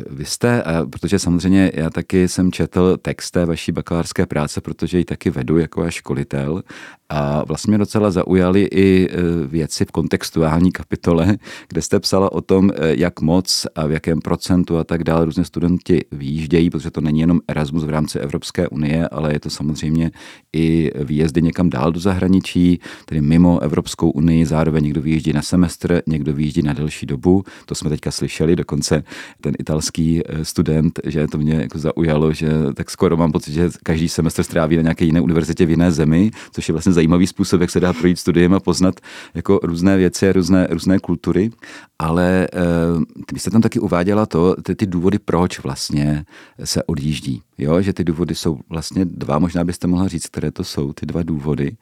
[0.10, 5.06] vy jste, protože samozřejmě já taky jsem četl text té vaší bakalářské práce, protože ji
[5.06, 6.64] taky vedu jako váš školitel.
[7.10, 9.18] A vlastně docela zaujaly i e,
[9.48, 14.78] věci v kontextuální kapitole, kde jste psala o tom, jak moc a v jakém procentu
[14.78, 19.08] a tak dále různě studenti výjíždějí, protože to není jenom Erasmus v rámci Evropské unie,
[19.08, 20.12] ale je to samozřejmě
[20.54, 26.02] i výjezdy někam dál do zahraničí, tedy mimo Evropskou unii, zároveň někdo vyjíždí na semestr,
[26.08, 29.04] někdo vyjíždí na delší dobu, to jsme teďka slyšeli, dokonce
[29.42, 33.70] ten italský e, student, že to mě jako zaujalo, že tak skoro mám pocit, že
[33.84, 37.62] každý semestr stráví na nějaké jiné univerzitě v jiné zemi, což je vlastně zajímavý způsob,
[37.62, 39.00] jak se dá projít studiem a poznat
[39.36, 41.52] jako různé věci různé, různé kultury.
[42.00, 43.04] Ale uh,
[43.34, 46.26] vy jste tam taky uváděla to, ty, ty důvody, proč vlastně
[46.64, 47.42] se odjíždí.
[47.58, 47.82] Jo?
[47.82, 51.24] Že ty důvody jsou vlastně dva, možná byste mohla říct, které to jsou, ty dva
[51.24, 51.78] důvody.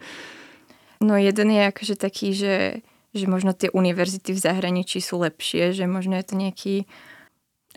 [1.04, 2.74] No jeden je jakože taký, že,
[3.14, 6.86] že možno ty univerzity v zahraničí jsou lepší, že možno je to nějaký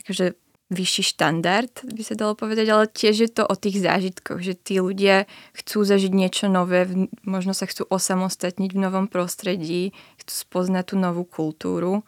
[0.00, 0.32] akože
[0.72, 4.80] vyšší štandard, by sa dalo povedať, ale tiež je to o tých zážitkoch, že tí
[4.80, 6.88] ľudia chcú zažiť niečo nové,
[7.28, 9.92] možno sa chcú osamostatniť v novom prostredí,
[10.24, 12.00] chcú spoznať tú novú kultúru.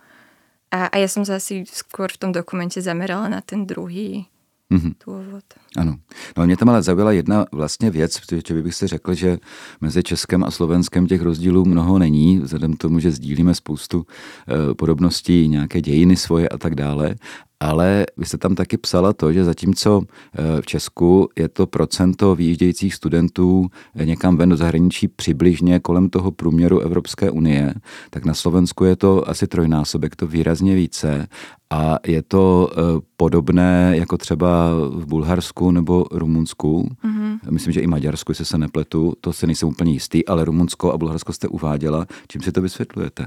[0.72, 4.26] A, a ja som sa asi skôr v tom dokumente zamerala na ten druhý
[4.72, 4.92] mm-hmm.
[5.06, 5.44] důvod.
[5.76, 5.96] Ano.
[6.36, 9.38] No mě tam ale zaujala jedna vlastně věc, protože bych si řekl, že
[9.80, 14.06] mezi Českem a Slovenskem těch rozdílů mnoho není, vzhledem k tomu, že sdílíme spoustu
[14.48, 17.14] e, podobností, nějaké dějiny svoje a tak dále,
[17.60, 22.34] ale vy jste tam taky psala to, že zatímco eh, v Česku je to procento
[22.34, 27.74] výjíždějících studentů eh, někam ven do zahraničí přibližně kolem toho průměru Evropské unie,
[28.10, 31.26] tak na Slovensku je to asi trojnásobek, to výrazně více
[31.70, 36.88] a je to eh, podobné jako třeba v Bulharsku nebo Rumunsku.
[37.04, 37.38] Mm-hmm.
[37.50, 40.98] Myslím, že i Maďarsku, jestli se nepletu, to se nejsem úplně jistý, ale Rumunsko a
[40.98, 42.06] Bulharsko jste uváděla.
[42.28, 43.26] Čím si to vysvětlujete?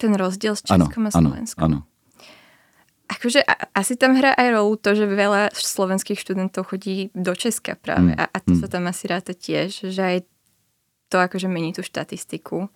[0.00, 1.64] Ten rozdíl s Českom a Slovenskom.
[1.64, 1.82] Ano, ano.
[3.10, 3.42] Akože
[3.74, 8.18] asi tam hrá aj rolu to, že veľa slovenských študentov chodí do Česka práve mm.
[8.22, 8.60] a, a to mm.
[8.62, 10.18] sa tam asi ráta tiež, že aj
[11.10, 12.70] to akože mení tú štatistiku.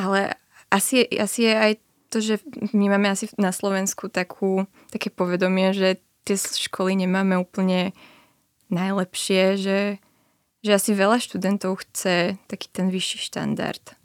[0.00, 0.32] Ale
[0.72, 1.72] asi, asi je aj
[2.08, 2.40] to, že
[2.72, 7.92] my máme asi na Slovensku takú, také povedomie, že tie školy nemáme úplne
[8.72, 9.80] najlepšie, že,
[10.64, 13.97] že asi veľa študentov chce taký ten vyšší štandard.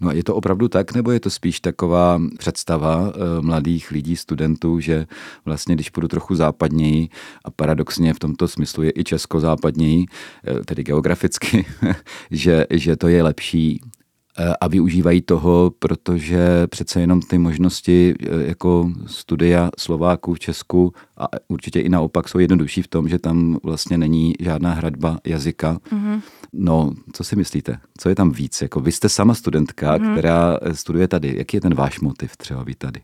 [0.00, 4.16] No a je to opravdu tak, nebo je to spíš taková představa e, mladých lidí,
[4.16, 5.06] studentů, že
[5.44, 7.08] vlastně když půjdu trochu západněji
[7.44, 10.06] a paradoxně v tomto smyslu je i česko západněji,
[10.46, 11.66] e, tedy geograficky,
[12.30, 13.95] že, že to je lepší, Eh,
[14.60, 21.28] a využívají toho, protože přece jenom ty možnosti eh, jako studia Slováků v Česku a
[21.48, 25.78] určitě i naopak jsou jednodušší v tom, že tam vlastně není žádná hradba jazyka.
[25.92, 26.20] Mm-hmm.
[26.52, 27.78] No, co si myslíte?
[27.98, 28.62] Co je tam víc?
[28.62, 30.12] Jako vy jste sama studentka, mm-hmm.
[30.12, 31.34] která studuje tady.
[31.36, 33.00] Jaký je ten váš motiv třeba být tady?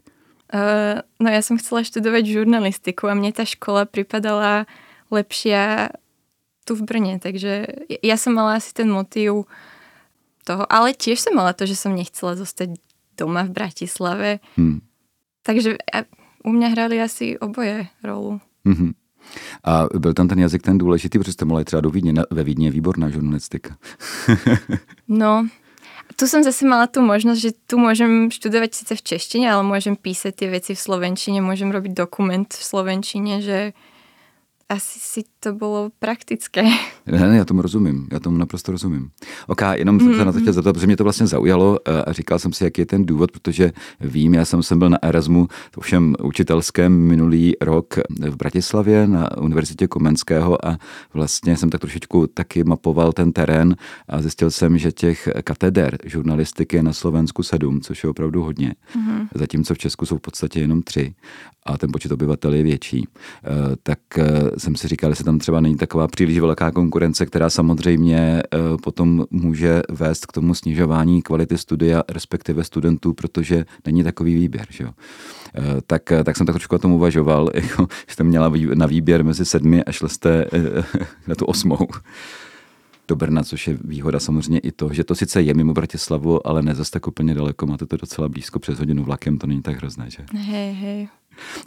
[0.55, 4.67] Uh, no já jsem chcela študovat žurnalistiku a mně ta škola připadala
[5.11, 5.53] lepší
[6.65, 7.67] tu v Brně, takže
[8.03, 9.33] já jsem mala asi ten motiv
[10.45, 10.67] toho.
[10.69, 12.79] Ale tiež som mala to, že som nechcela zostať
[13.17, 14.31] doma v Bratislave.
[14.59, 14.83] Hmm.
[15.43, 15.79] Takže
[16.45, 18.41] u mňa hrali asi oboje rolu.
[18.67, 18.93] Mm-hmm.
[19.65, 22.67] A byl tam ten jazyk ten důležitý, protože jste mohli třeba do Vídně, ve Vídně
[22.67, 23.77] je výborná žurnalistika.
[25.09, 25.47] no,
[26.17, 29.97] tu som zase mala tu možnosť, že tu môžem študovať síce v češtine, ale môžem
[29.97, 33.73] písať tie veci v slovenčine, môžem robiť dokument v slovenčine, že
[34.73, 36.63] asi si to bylo praktické.
[37.07, 39.11] Ne, ne, já tomu rozumím, já tomu naprosto rozumím.
[39.47, 42.13] Ok, jenom jsem se na to chtěl zeptat, protože mě to vlastně zaujalo eh, a
[42.13, 45.49] říkal jsem si, jaký je ten důvod, protože vím, já jsem, jsem byl na Erasmu,
[45.81, 47.95] všem učitelském minulý rok
[48.31, 50.79] v Bratislavě na Univerzitě Komenského a
[51.15, 53.77] vlastně jsem tak trošičku taky mapoval ten terén
[54.09, 58.75] a zjistil jsem, že těch kateder žurnalistiky je na Slovensku sedm, což je opravdu hodně.
[58.97, 59.29] Mm-hmm.
[59.35, 61.15] Zatímco v Česku jsou v podstatě jenom tři
[61.67, 63.09] a ten počet obyvatel je větší.
[63.45, 63.49] Eh,
[63.83, 64.25] tak eh,
[64.59, 69.25] jsem si říkal, jestli tam třeba není taková příliš velká konkurence, která samozřejmě eh, potom
[69.31, 74.67] může vést k tomu snižování kvality studia, respektive studentů, protože není takový výběr.
[74.71, 74.91] Že jo?
[75.87, 79.45] Tak, tak jsem tak trošku o tom uvažoval, jako, že jste měla na výběr mezi
[79.45, 80.47] sedmi a šli jste
[81.27, 81.79] na tu osmou
[83.09, 86.63] do Brna, což je výhoda samozřejmě i to, že to sice je mimo Bratislavu, ale
[86.63, 89.77] ne zase tak úplně daleko, máte to docela blízko přes hodinu vlakem, to není tak
[89.77, 90.25] hrozné, že?
[90.35, 91.09] Hej, hej.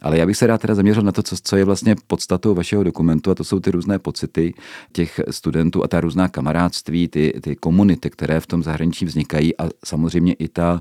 [0.02, 2.84] Ale já bych se rád teda zaměřil na to, co, co je vlastně podstatou vašeho
[2.84, 4.54] dokumentu a to jsou ty různé pocity
[4.92, 9.70] těch studentů a ta různá kamarádství, ty, ty komunity, které v tom zahraničí vznikají a
[9.86, 10.80] samozřejmě i ta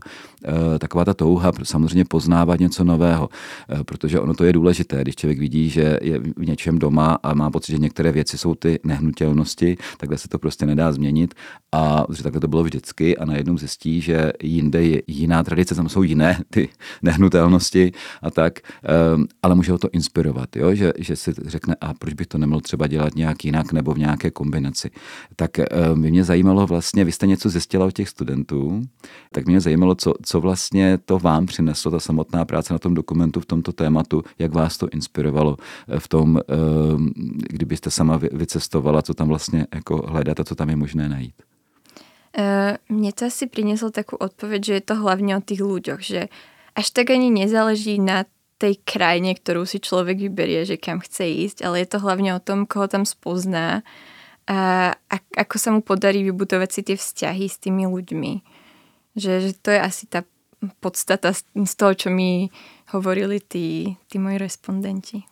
[0.48, 5.16] uh, taková ta touha samozřejmě poznávat něco nového, uh, protože ono to je důležité, když
[5.16, 8.80] člověk vidí, že je v něčem doma a má pocit, že některé věci jsou ty
[8.84, 11.34] nehnutelnosti, takhle se to prostě nedá změnit
[11.74, 15.88] a že takhle to bylo vždycky a najednou zjistí, že jinde je jiná tradice, tam
[15.88, 16.68] jsou jiné ty
[17.02, 20.74] nehnutelnosti a tak, Ehm, ale může ho to inspirovat, jo?
[20.74, 23.98] Že, že si řekne, a proč bych to nemohl třeba dělat nějak jinak nebo v
[23.98, 24.90] nějaké kombinaci.
[25.36, 28.82] Tak ehm, by mě zajímalo vlastně, vy jste něco zjistila od těch studentů,
[29.32, 33.40] tak mě zajímalo, co, co vlastně to vám přineslo, ta samotná práce na tom dokumentu
[33.40, 35.56] v tomto tématu, jak vás to inspirovalo
[35.88, 37.10] eh, v tom, ehm,
[37.48, 41.34] kdybyste sama vycestovala, co tam vlastně jako hledat a co tam je možné najít.
[42.34, 46.26] Uh, mne to asi prinieslo takú odpoveď, že je to hlavne o tých ľuďoch, že
[46.74, 48.26] až tak ani nezáleží na
[48.58, 52.42] tej krajine, ktorú si človek vyberie, že kam chce ísť, ale je to hlavne o
[52.42, 53.86] tom, koho tam spozná
[54.44, 54.92] a,
[55.36, 58.32] ako sa mu podarí vybudovať si tie vzťahy s tými ľuďmi.
[59.16, 60.26] Že, že to je asi tá
[60.80, 62.52] podstata z toho, čo mi
[62.92, 65.24] hovorili tí, tí moji respondenti.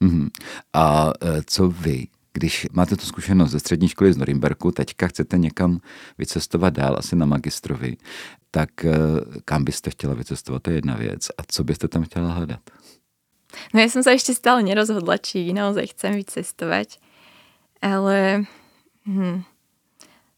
[0.00, 0.28] Mm-hmm.
[0.74, 2.08] A e, co vy?
[2.32, 5.80] Když máte tu zkušenost ze střední školy z Norimberku, teďka chcete někam
[6.18, 7.96] vycestovat dál, asi na magistrovi,
[8.50, 8.94] tak eh,
[9.44, 11.28] kam byste chtěla vycestovat, to je jedna věc.
[11.38, 12.60] A co byste tam chtěla hledat?
[13.74, 17.02] No ja som sa ešte stále nerozhodla, či naozaj chcem vycestovať,
[17.82, 18.46] ale
[19.06, 19.42] hm,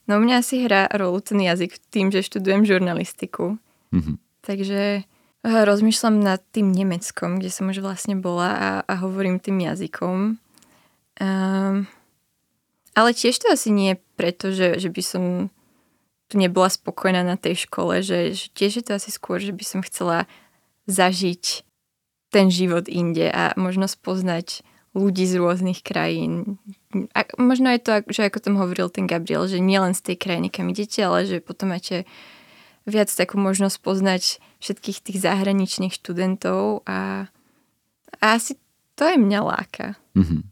[0.08, 3.60] no mňa asi hrá rolu ten jazyk tým, že študujem žurnalistiku.
[3.92, 4.16] Mm-hmm.
[4.42, 9.60] Takže eh, rozmýšľam nad tým Nemeckom, kde som už vlastne bola a, a hovorím tým
[9.60, 10.40] jazykom.
[11.20, 11.88] Um,
[12.92, 15.24] ale tiež to asi nie preto, že, že by som
[16.28, 19.64] tu nebola spokojná na tej škole, že, že tiež je to asi skôr, že by
[19.64, 20.24] som chcela
[20.88, 21.64] zažiť
[22.32, 24.64] ten život inde a možno spoznať
[24.96, 26.60] ľudí z rôznych krajín.
[27.16, 30.48] A možno je to, že ako tam hovoril ten Gabriel, že nielen z tej krajiny,
[30.52, 32.04] kam idete, ale že potom máte
[32.84, 34.22] viac takú možnosť poznať
[34.60, 37.28] všetkých tých zahraničných študentov a,
[38.20, 38.60] a asi
[39.02, 39.86] to je mňa láka.
[40.14, 40.42] Mm-hmm.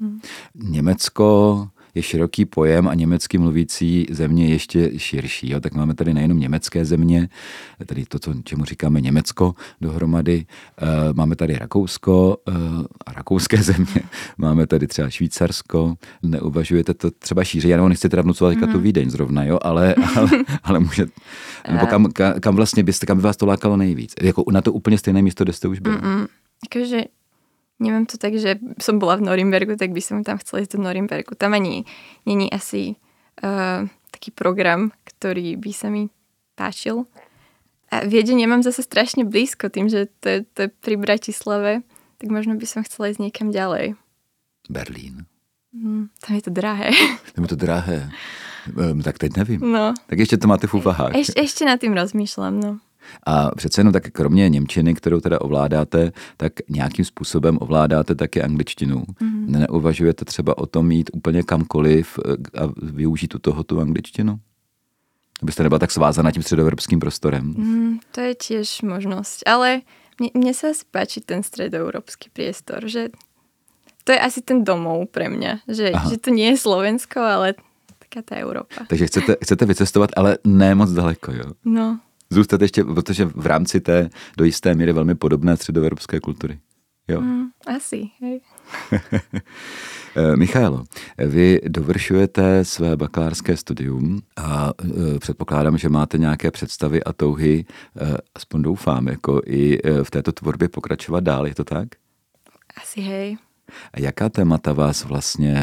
[0.00, 0.20] Mm.
[0.54, 5.50] Německo je široký pojem a německy mluvící země ještě širší.
[5.50, 5.60] Jo?
[5.60, 7.28] Tak máme tady nejenom německé země,
[7.86, 10.46] tady to, co, čemu říkáme Německo dohromady,
[10.78, 12.52] e, máme tady Rakousko e,
[13.06, 14.02] a rakouské země,
[14.38, 18.60] máme tady třeba Švýcarsko, neuvažujete to třeba šíře, já nechci teda vnucovat mm-hmm.
[18.60, 18.82] tu mhm.
[18.82, 19.58] Vídeň zrovna, jo?
[19.62, 20.30] Ale, ale,
[20.62, 21.06] ale může,
[21.72, 22.06] nebo kam,
[22.40, 24.14] kam vlastně byste, kam by vás to lákalo nejvíc?
[24.22, 25.96] Jako na to úplně stejné místo, kde jste už byli?
[25.96, 26.26] Mm-mm.
[26.70, 27.00] Akože
[27.76, 30.88] Nemám to tak, že som bola v Norimbergu, tak by som tam chcela ísť do
[30.88, 31.36] Norimbergu.
[31.36, 31.84] Tam ani
[32.24, 32.96] není asi
[33.44, 36.08] uh, taký program, ktorý by sa mi
[36.56, 37.04] páčil.
[37.92, 41.84] A Viede nemám zase strašne blízko tým, že to je, to je pri Bratislave,
[42.16, 43.94] tak možno by som chcela ísť niekam ďalej.
[44.72, 45.28] Berlín.
[45.76, 46.90] Mm, tam je to drahé.
[47.36, 48.08] Tam je to drahé.
[48.72, 49.72] Um, tak teď nevím.
[49.72, 49.94] No.
[50.06, 51.14] Tak ještě to máte v úvahách.
[51.14, 52.80] Eš, ešte nad tým rozmýšľam, no.
[53.26, 59.02] A přece jenom tak kromě Němčiny, kterou teda ovládáte, tak nějakým způsobem ovládáte také angličtinu.
[59.02, 59.46] Mm-hmm.
[59.46, 64.38] Neuvažujete třeba o tom mít úplně kamkoliv eh, a využít u toho tu angličtinu?
[65.42, 67.44] Abyste nebyla tak svázaná tím středoevropským prostorem.
[67.44, 69.44] Mm, to je tiež možnosť.
[69.44, 69.84] Ale
[70.16, 73.12] mne, mne sa páči ten stredoeurópsky priestor, že
[74.08, 75.68] to je asi ten domov pre mňa.
[75.68, 77.52] Že, že to nie je Slovensko, ale
[78.00, 78.88] taká tá Európa.
[78.88, 81.46] Takže chcete, chcete vycestovat, ale ne moc daleko, jo?
[81.68, 82.00] No
[82.30, 86.58] zůstat ještě, protože v rámci té do jisté míry velmi podobné středoevropské kultury.
[87.08, 87.20] Jo.
[87.20, 87.46] Mm,
[87.76, 88.40] asi, hej.
[90.18, 90.84] Eh, Michaelo,
[91.18, 97.64] vy dovršujete své bakalářské studium a eh, předpokládám, že máte nějaké představy a touhy,
[97.96, 101.88] eh, aspoň doufám, jako i v této tvorbě pokračovat dál, je to tak?
[102.82, 103.36] Asi hej.
[103.96, 105.54] Jaká témata vás vlastně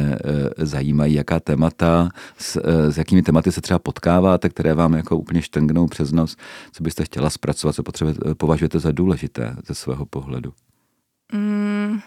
[0.60, 5.18] e, zajímají, jaká témata, s, e, s jakými tématy se třeba potkáváte, které vám jako
[5.18, 6.36] úplně štrngnou přes nos,
[6.72, 10.54] co byste chtěla zpracovat, co potřebujete, považujete za důležité ze svého pohledu?
[11.34, 12.00] Mm,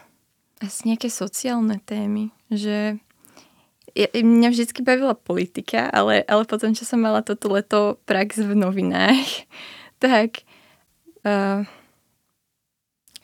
[0.63, 2.97] asi nějaké sociálne témy, že
[3.97, 8.53] ja, mňa vždycky bavila politika, ale, ale potom, čo som mala toto leto prax v
[8.53, 9.49] novinách,
[10.05, 10.45] tak
[11.25, 11.65] uh,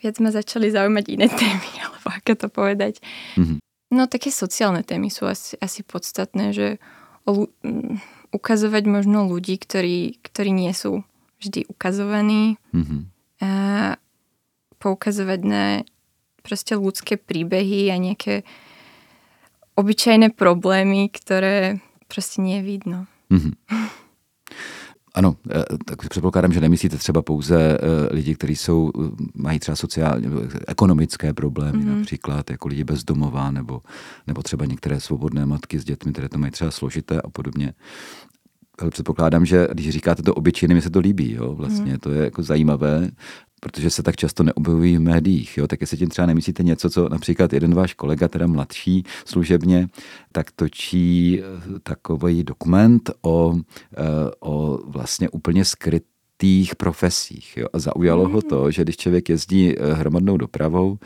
[0.03, 2.99] viac ma začali zaujímať iné témy, alebo ako to povedať.
[3.39, 3.59] Mm-hmm.
[3.93, 6.67] No také sociálne témy sú asi, asi podstatné, že
[7.25, 8.01] o, um,
[8.35, 11.07] ukazovať možno ľudí, ktorí, ktorí nie sú
[11.39, 13.01] vždy ukazovaní mm-hmm.
[13.45, 13.51] a
[14.83, 15.65] poukazovať na
[16.43, 18.43] proste ľudské príbehy a nejaké
[19.79, 21.79] obyčajné problémy, ktoré
[22.11, 22.99] proste nie je vidno.
[23.31, 23.55] Mm-hmm.
[25.15, 27.79] Ano, eh, tak předpokládám, že nemyslíte třeba pouze eh,
[28.15, 30.27] lidi, kteří jsou, eh, mají třeba sociální,
[30.69, 31.97] ekonomické problémy, mm-hmm.
[31.99, 33.83] například jako lidi bezdomová, nebo,
[34.27, 37.75] nebo třeba některé svobodné matky s dětmi, které to mají třeba složité a podobně.
[38.83, 41.99] Ale předpokládám, že když říkáte to obyčejně, mi se to líbí, jo, vlastně, mm.
[41.99, 43.11] to je jako zajímavé
[43.65, 45.59] protože se tak často neobjevují v médiích.
[45.59, 45.67] Jo?
[45.67, 49.89] Tak jestli tím třeba nemyslíte něco, co například jeden váš kolega, teda mladší služebně,
[50.33, 53.55] tak točí eh, takový dokument o,
[53.97, 54.03] eh,
[54.41, 56.05] o vlastně úplně skryt
[56.77, 57.57] profesích.
[57.57, 57.67] Jo?
[57.73, 60.99] A zaujalo ho to, že když člověk jezdí eh, hromadnou dopravou,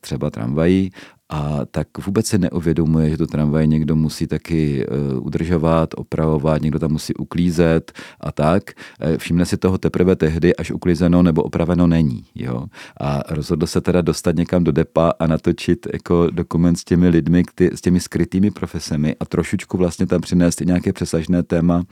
[0.00, 0.90] třeba tramvají,
[1.32, 6.78] a tak vůbec se neuvědomuje, že to tramvaj někdo musí taky uh, udržovat, opravovat, někdo
[6.78, 8.70] tam musí uklízet a tak.
[9.00, 12.24] E, všimne si toho teprve tehdy, až uklízeno nebo opraveno není.
[12.34, 12.66] Jo?
[13.00, 17.44] A rozhodl se teda dostat někam do depa a natočit jako dokument s těmi lidmi,
[17.44, 21.82] kty, s těmi skrytými profesemi a trošičku vlastně tam přinést i nějaké přesažné téma,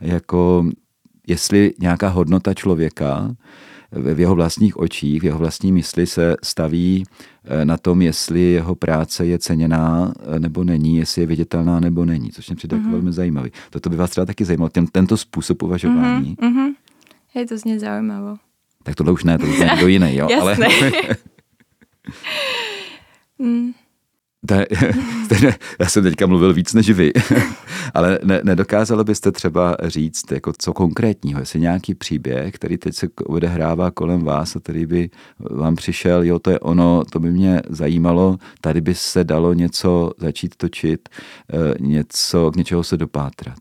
[0.00, 0.64] jako
[1.26, 3.36] jestli nějaká hodnota člověka
[3.92, 7.04] v jeho vlastních očích, v jeho vlastní mysli se staví
[7.44, 12.04] eh, na tom, jestli jeho práce je ceněná eh, nebo není, jestli je viditelná nebo
[12.04, 12.82] není, což mě přijde mm-hmm.
[12.82, 12.92] mhm.
[12.92, 13.50] velmi zajímavý.
[13.70, 16.36] Toto by vás třeba taky zajímalo, ten, tento způsob uvažování.
[16.36, 16.74] Mm-hmm.
[17.34, 18.34] Je to zně zajímavé.
[18.82, 20.28] Tak tohle už ne, to už je někdo jiný, jo?
[20.40, 20.56] Ale...
[23.38, 23.72] mm.
[25.80, 27.12] já jsem teďka mluvil víc než vy,
[27.94, 33.08] ale ne, nedokázalo byste třeba říct, jako co konkrétního, jestli nějaký příběh, který teď se
[33.26, 37.62] odehrává kolem vás a který by vám přišel, jo, to je ono, to by mě
[37.68, 43.58] zajímalo, tady by se dalo něco začít točit, eh, něco, k něčeho se dopátrat.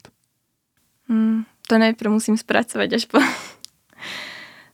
[1.08, 3.20] Hmm, to nejprve musím zpracovat až po...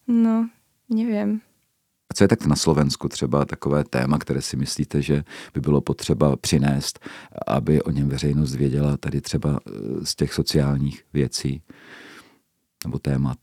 [0.07, 0.49] No,
[0.89, 1.41] nevím.
[2.11, 5.81] A co je tak na Slovensku třeba takové téma, které si myslíte, že by bylo
[5.81, 6.99] potřeba přinést,
[7.47, 9.71] aby o něm veřejnost věděla tady třeba eh,
[10.05, 11.61] z těch sociálních věcí
[12.85, 13.37] nebo témat?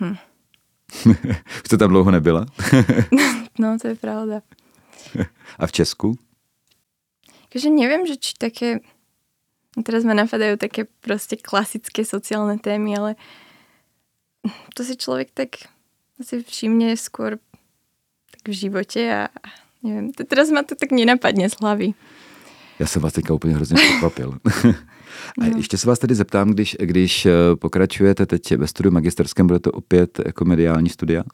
[0.00, 0.16] Hm.
[1.66, 2.46] Jste tam dlouho nebyla?
[3.58, 4.40] no, to je pravda.
[5.58, 6.18] A v Česku?
[7.52, 8.78] Takže nevím, že či také...
[9.70, 13.14] Teraz ma napadajú také prostě klasické sociálne témy, ale
[14.74, 15.48] to si človek tak
[16.22, 17.40] si všimne skôr
[18.30, 19.20] tak v živote a
[19.82, 21.94] neviem, teraz ma to tak nenapadne z hlavy.
[22.78, 24.38] Já jsem vás teďka úplně hrozně překvapil.
[25.38, 25.56] A no.
[25.56, 29.72] ještě se vás tedy zeptám, když, když eh, pokračujete teď ve studiu magisterském, bude to
[29.72, 31.24] opět jako mediální studia?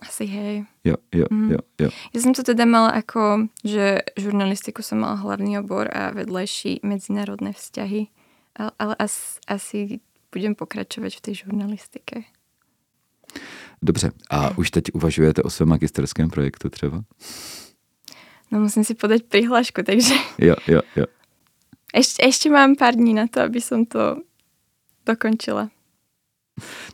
[0.00, 0.64] Asi hej.
[0.84, 1.50] Jo, jo, mm.
[1.50, 1.88] jo, jo.
[2.14, 7.52] Ja som to teda mala ako, že žurnalistiku som mala hlavný obor a vedlejší medzinárodné
[7.52, 8.08] vzťahy,
[8.56, 10.00] ale, ale as, asi
[10.32, 12.24] budem pokračovať v tej žurnalistike.
[13.82, 17.04] Dobře, a už teď uvažujete o svém magisterském projektu třeba?
[18.50, 20.14] No musím si podať prihlášku, takže...
[20.38, 21.06] Jo, jo, jo.
[21.94, 24.22] Ešte, ešte mám pár dní na to, aby som to
[25.06, 25.74] dokončila.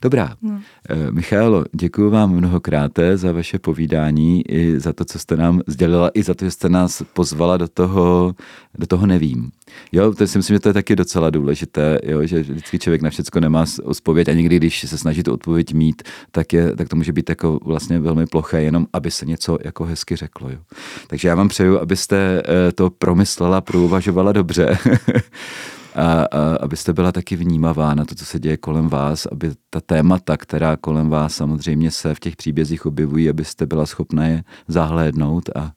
[0.03, 0.35] Dobrá.
[0.43, 0.61] No.
[0.91, 6.11] Eh, Michaelo, děkuji vám mnohokrát za vaše povídání i za to, co jste nám sdělila,
[6.15, 8.35] i za to, že jste nás pozvala do toho,
[8.79, 9.51] do toho nevím.
[9.93, 13.11] Jo, to si myslím, že to je taky docela důležité, jo, že vždycky člověk na
[13.11, 16.97] všechno nemá odpověď a někdy, když se snaží tu odpověď mít, tak, je, tak to
[16.97, 20.51] může být jako vlastně velmi ploché, jenom aby se něco jako hezky řeklo.
[20.51, 20.59] Jo.
[21.07, 24.79] Takže já vám přeju, abyste eh, to promyslela, průvažovala dobře
[25.97, 29.81] a, a abyste byla taky vnímavá na to, co se děje kolem vás, aby ta
[29.81, 35.51] témata, která kolem vás samozřejmě se v těch příbězích objevují, abyste byla schopna je zahlédnout
[35.57, 35.73] a,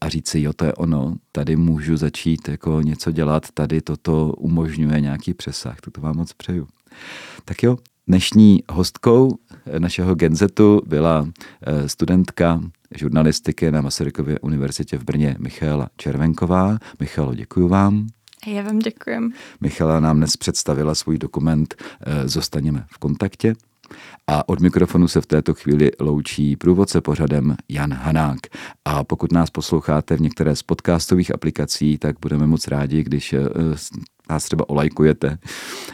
[0.00, 4.32] a říct si, jo, to je ono, tady můžu začít jako něco dělat, tady toto
[4.32, 6.68] umožňuje nějaký přesah, to vám moc přeju.
[7.44, 7.76] Tak jo,
[8.06, 9.38] dnešní hostkou
[9.78, 11.28] našeho Genzetu byla
[11.62, 12.60] eh, studentka
[12.94, 16.78] žurnalistiky na Masarykově univerzitě v Brně Michála Červenková.
[17.00, 18.06] Michalo, děkuji vám.
[18.46, 19.32] Já vám děkujem.
[19.60, 23.54] Michala nám dnes představila svůj dokument eh, Zostaněme v kontaktě.
[24.26, 28.38] A od mikrofonu se v této chvíli loučí průvodce pořadem Jan Hanák.
[28.84, 33.40] A pokud nás posloucháte v některé z podcastových aplikací, tak budeme moc rádi, když eh,
[34.30, 35.38] nás třeba olajkujete,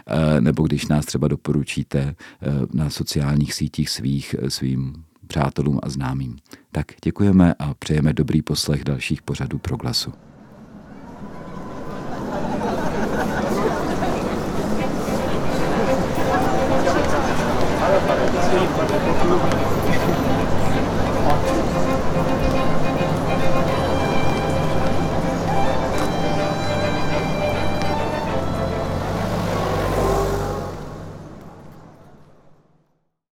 [0.06, 2.14] eh, nebo když nás třeba doporučíte
[2.74, 6.36] na sociálních sítích svých svým přátelům a známým.
[6.72, 10.12] Tak děkujeme a přejeme dobrý poslech dalších pořadů Proglasu.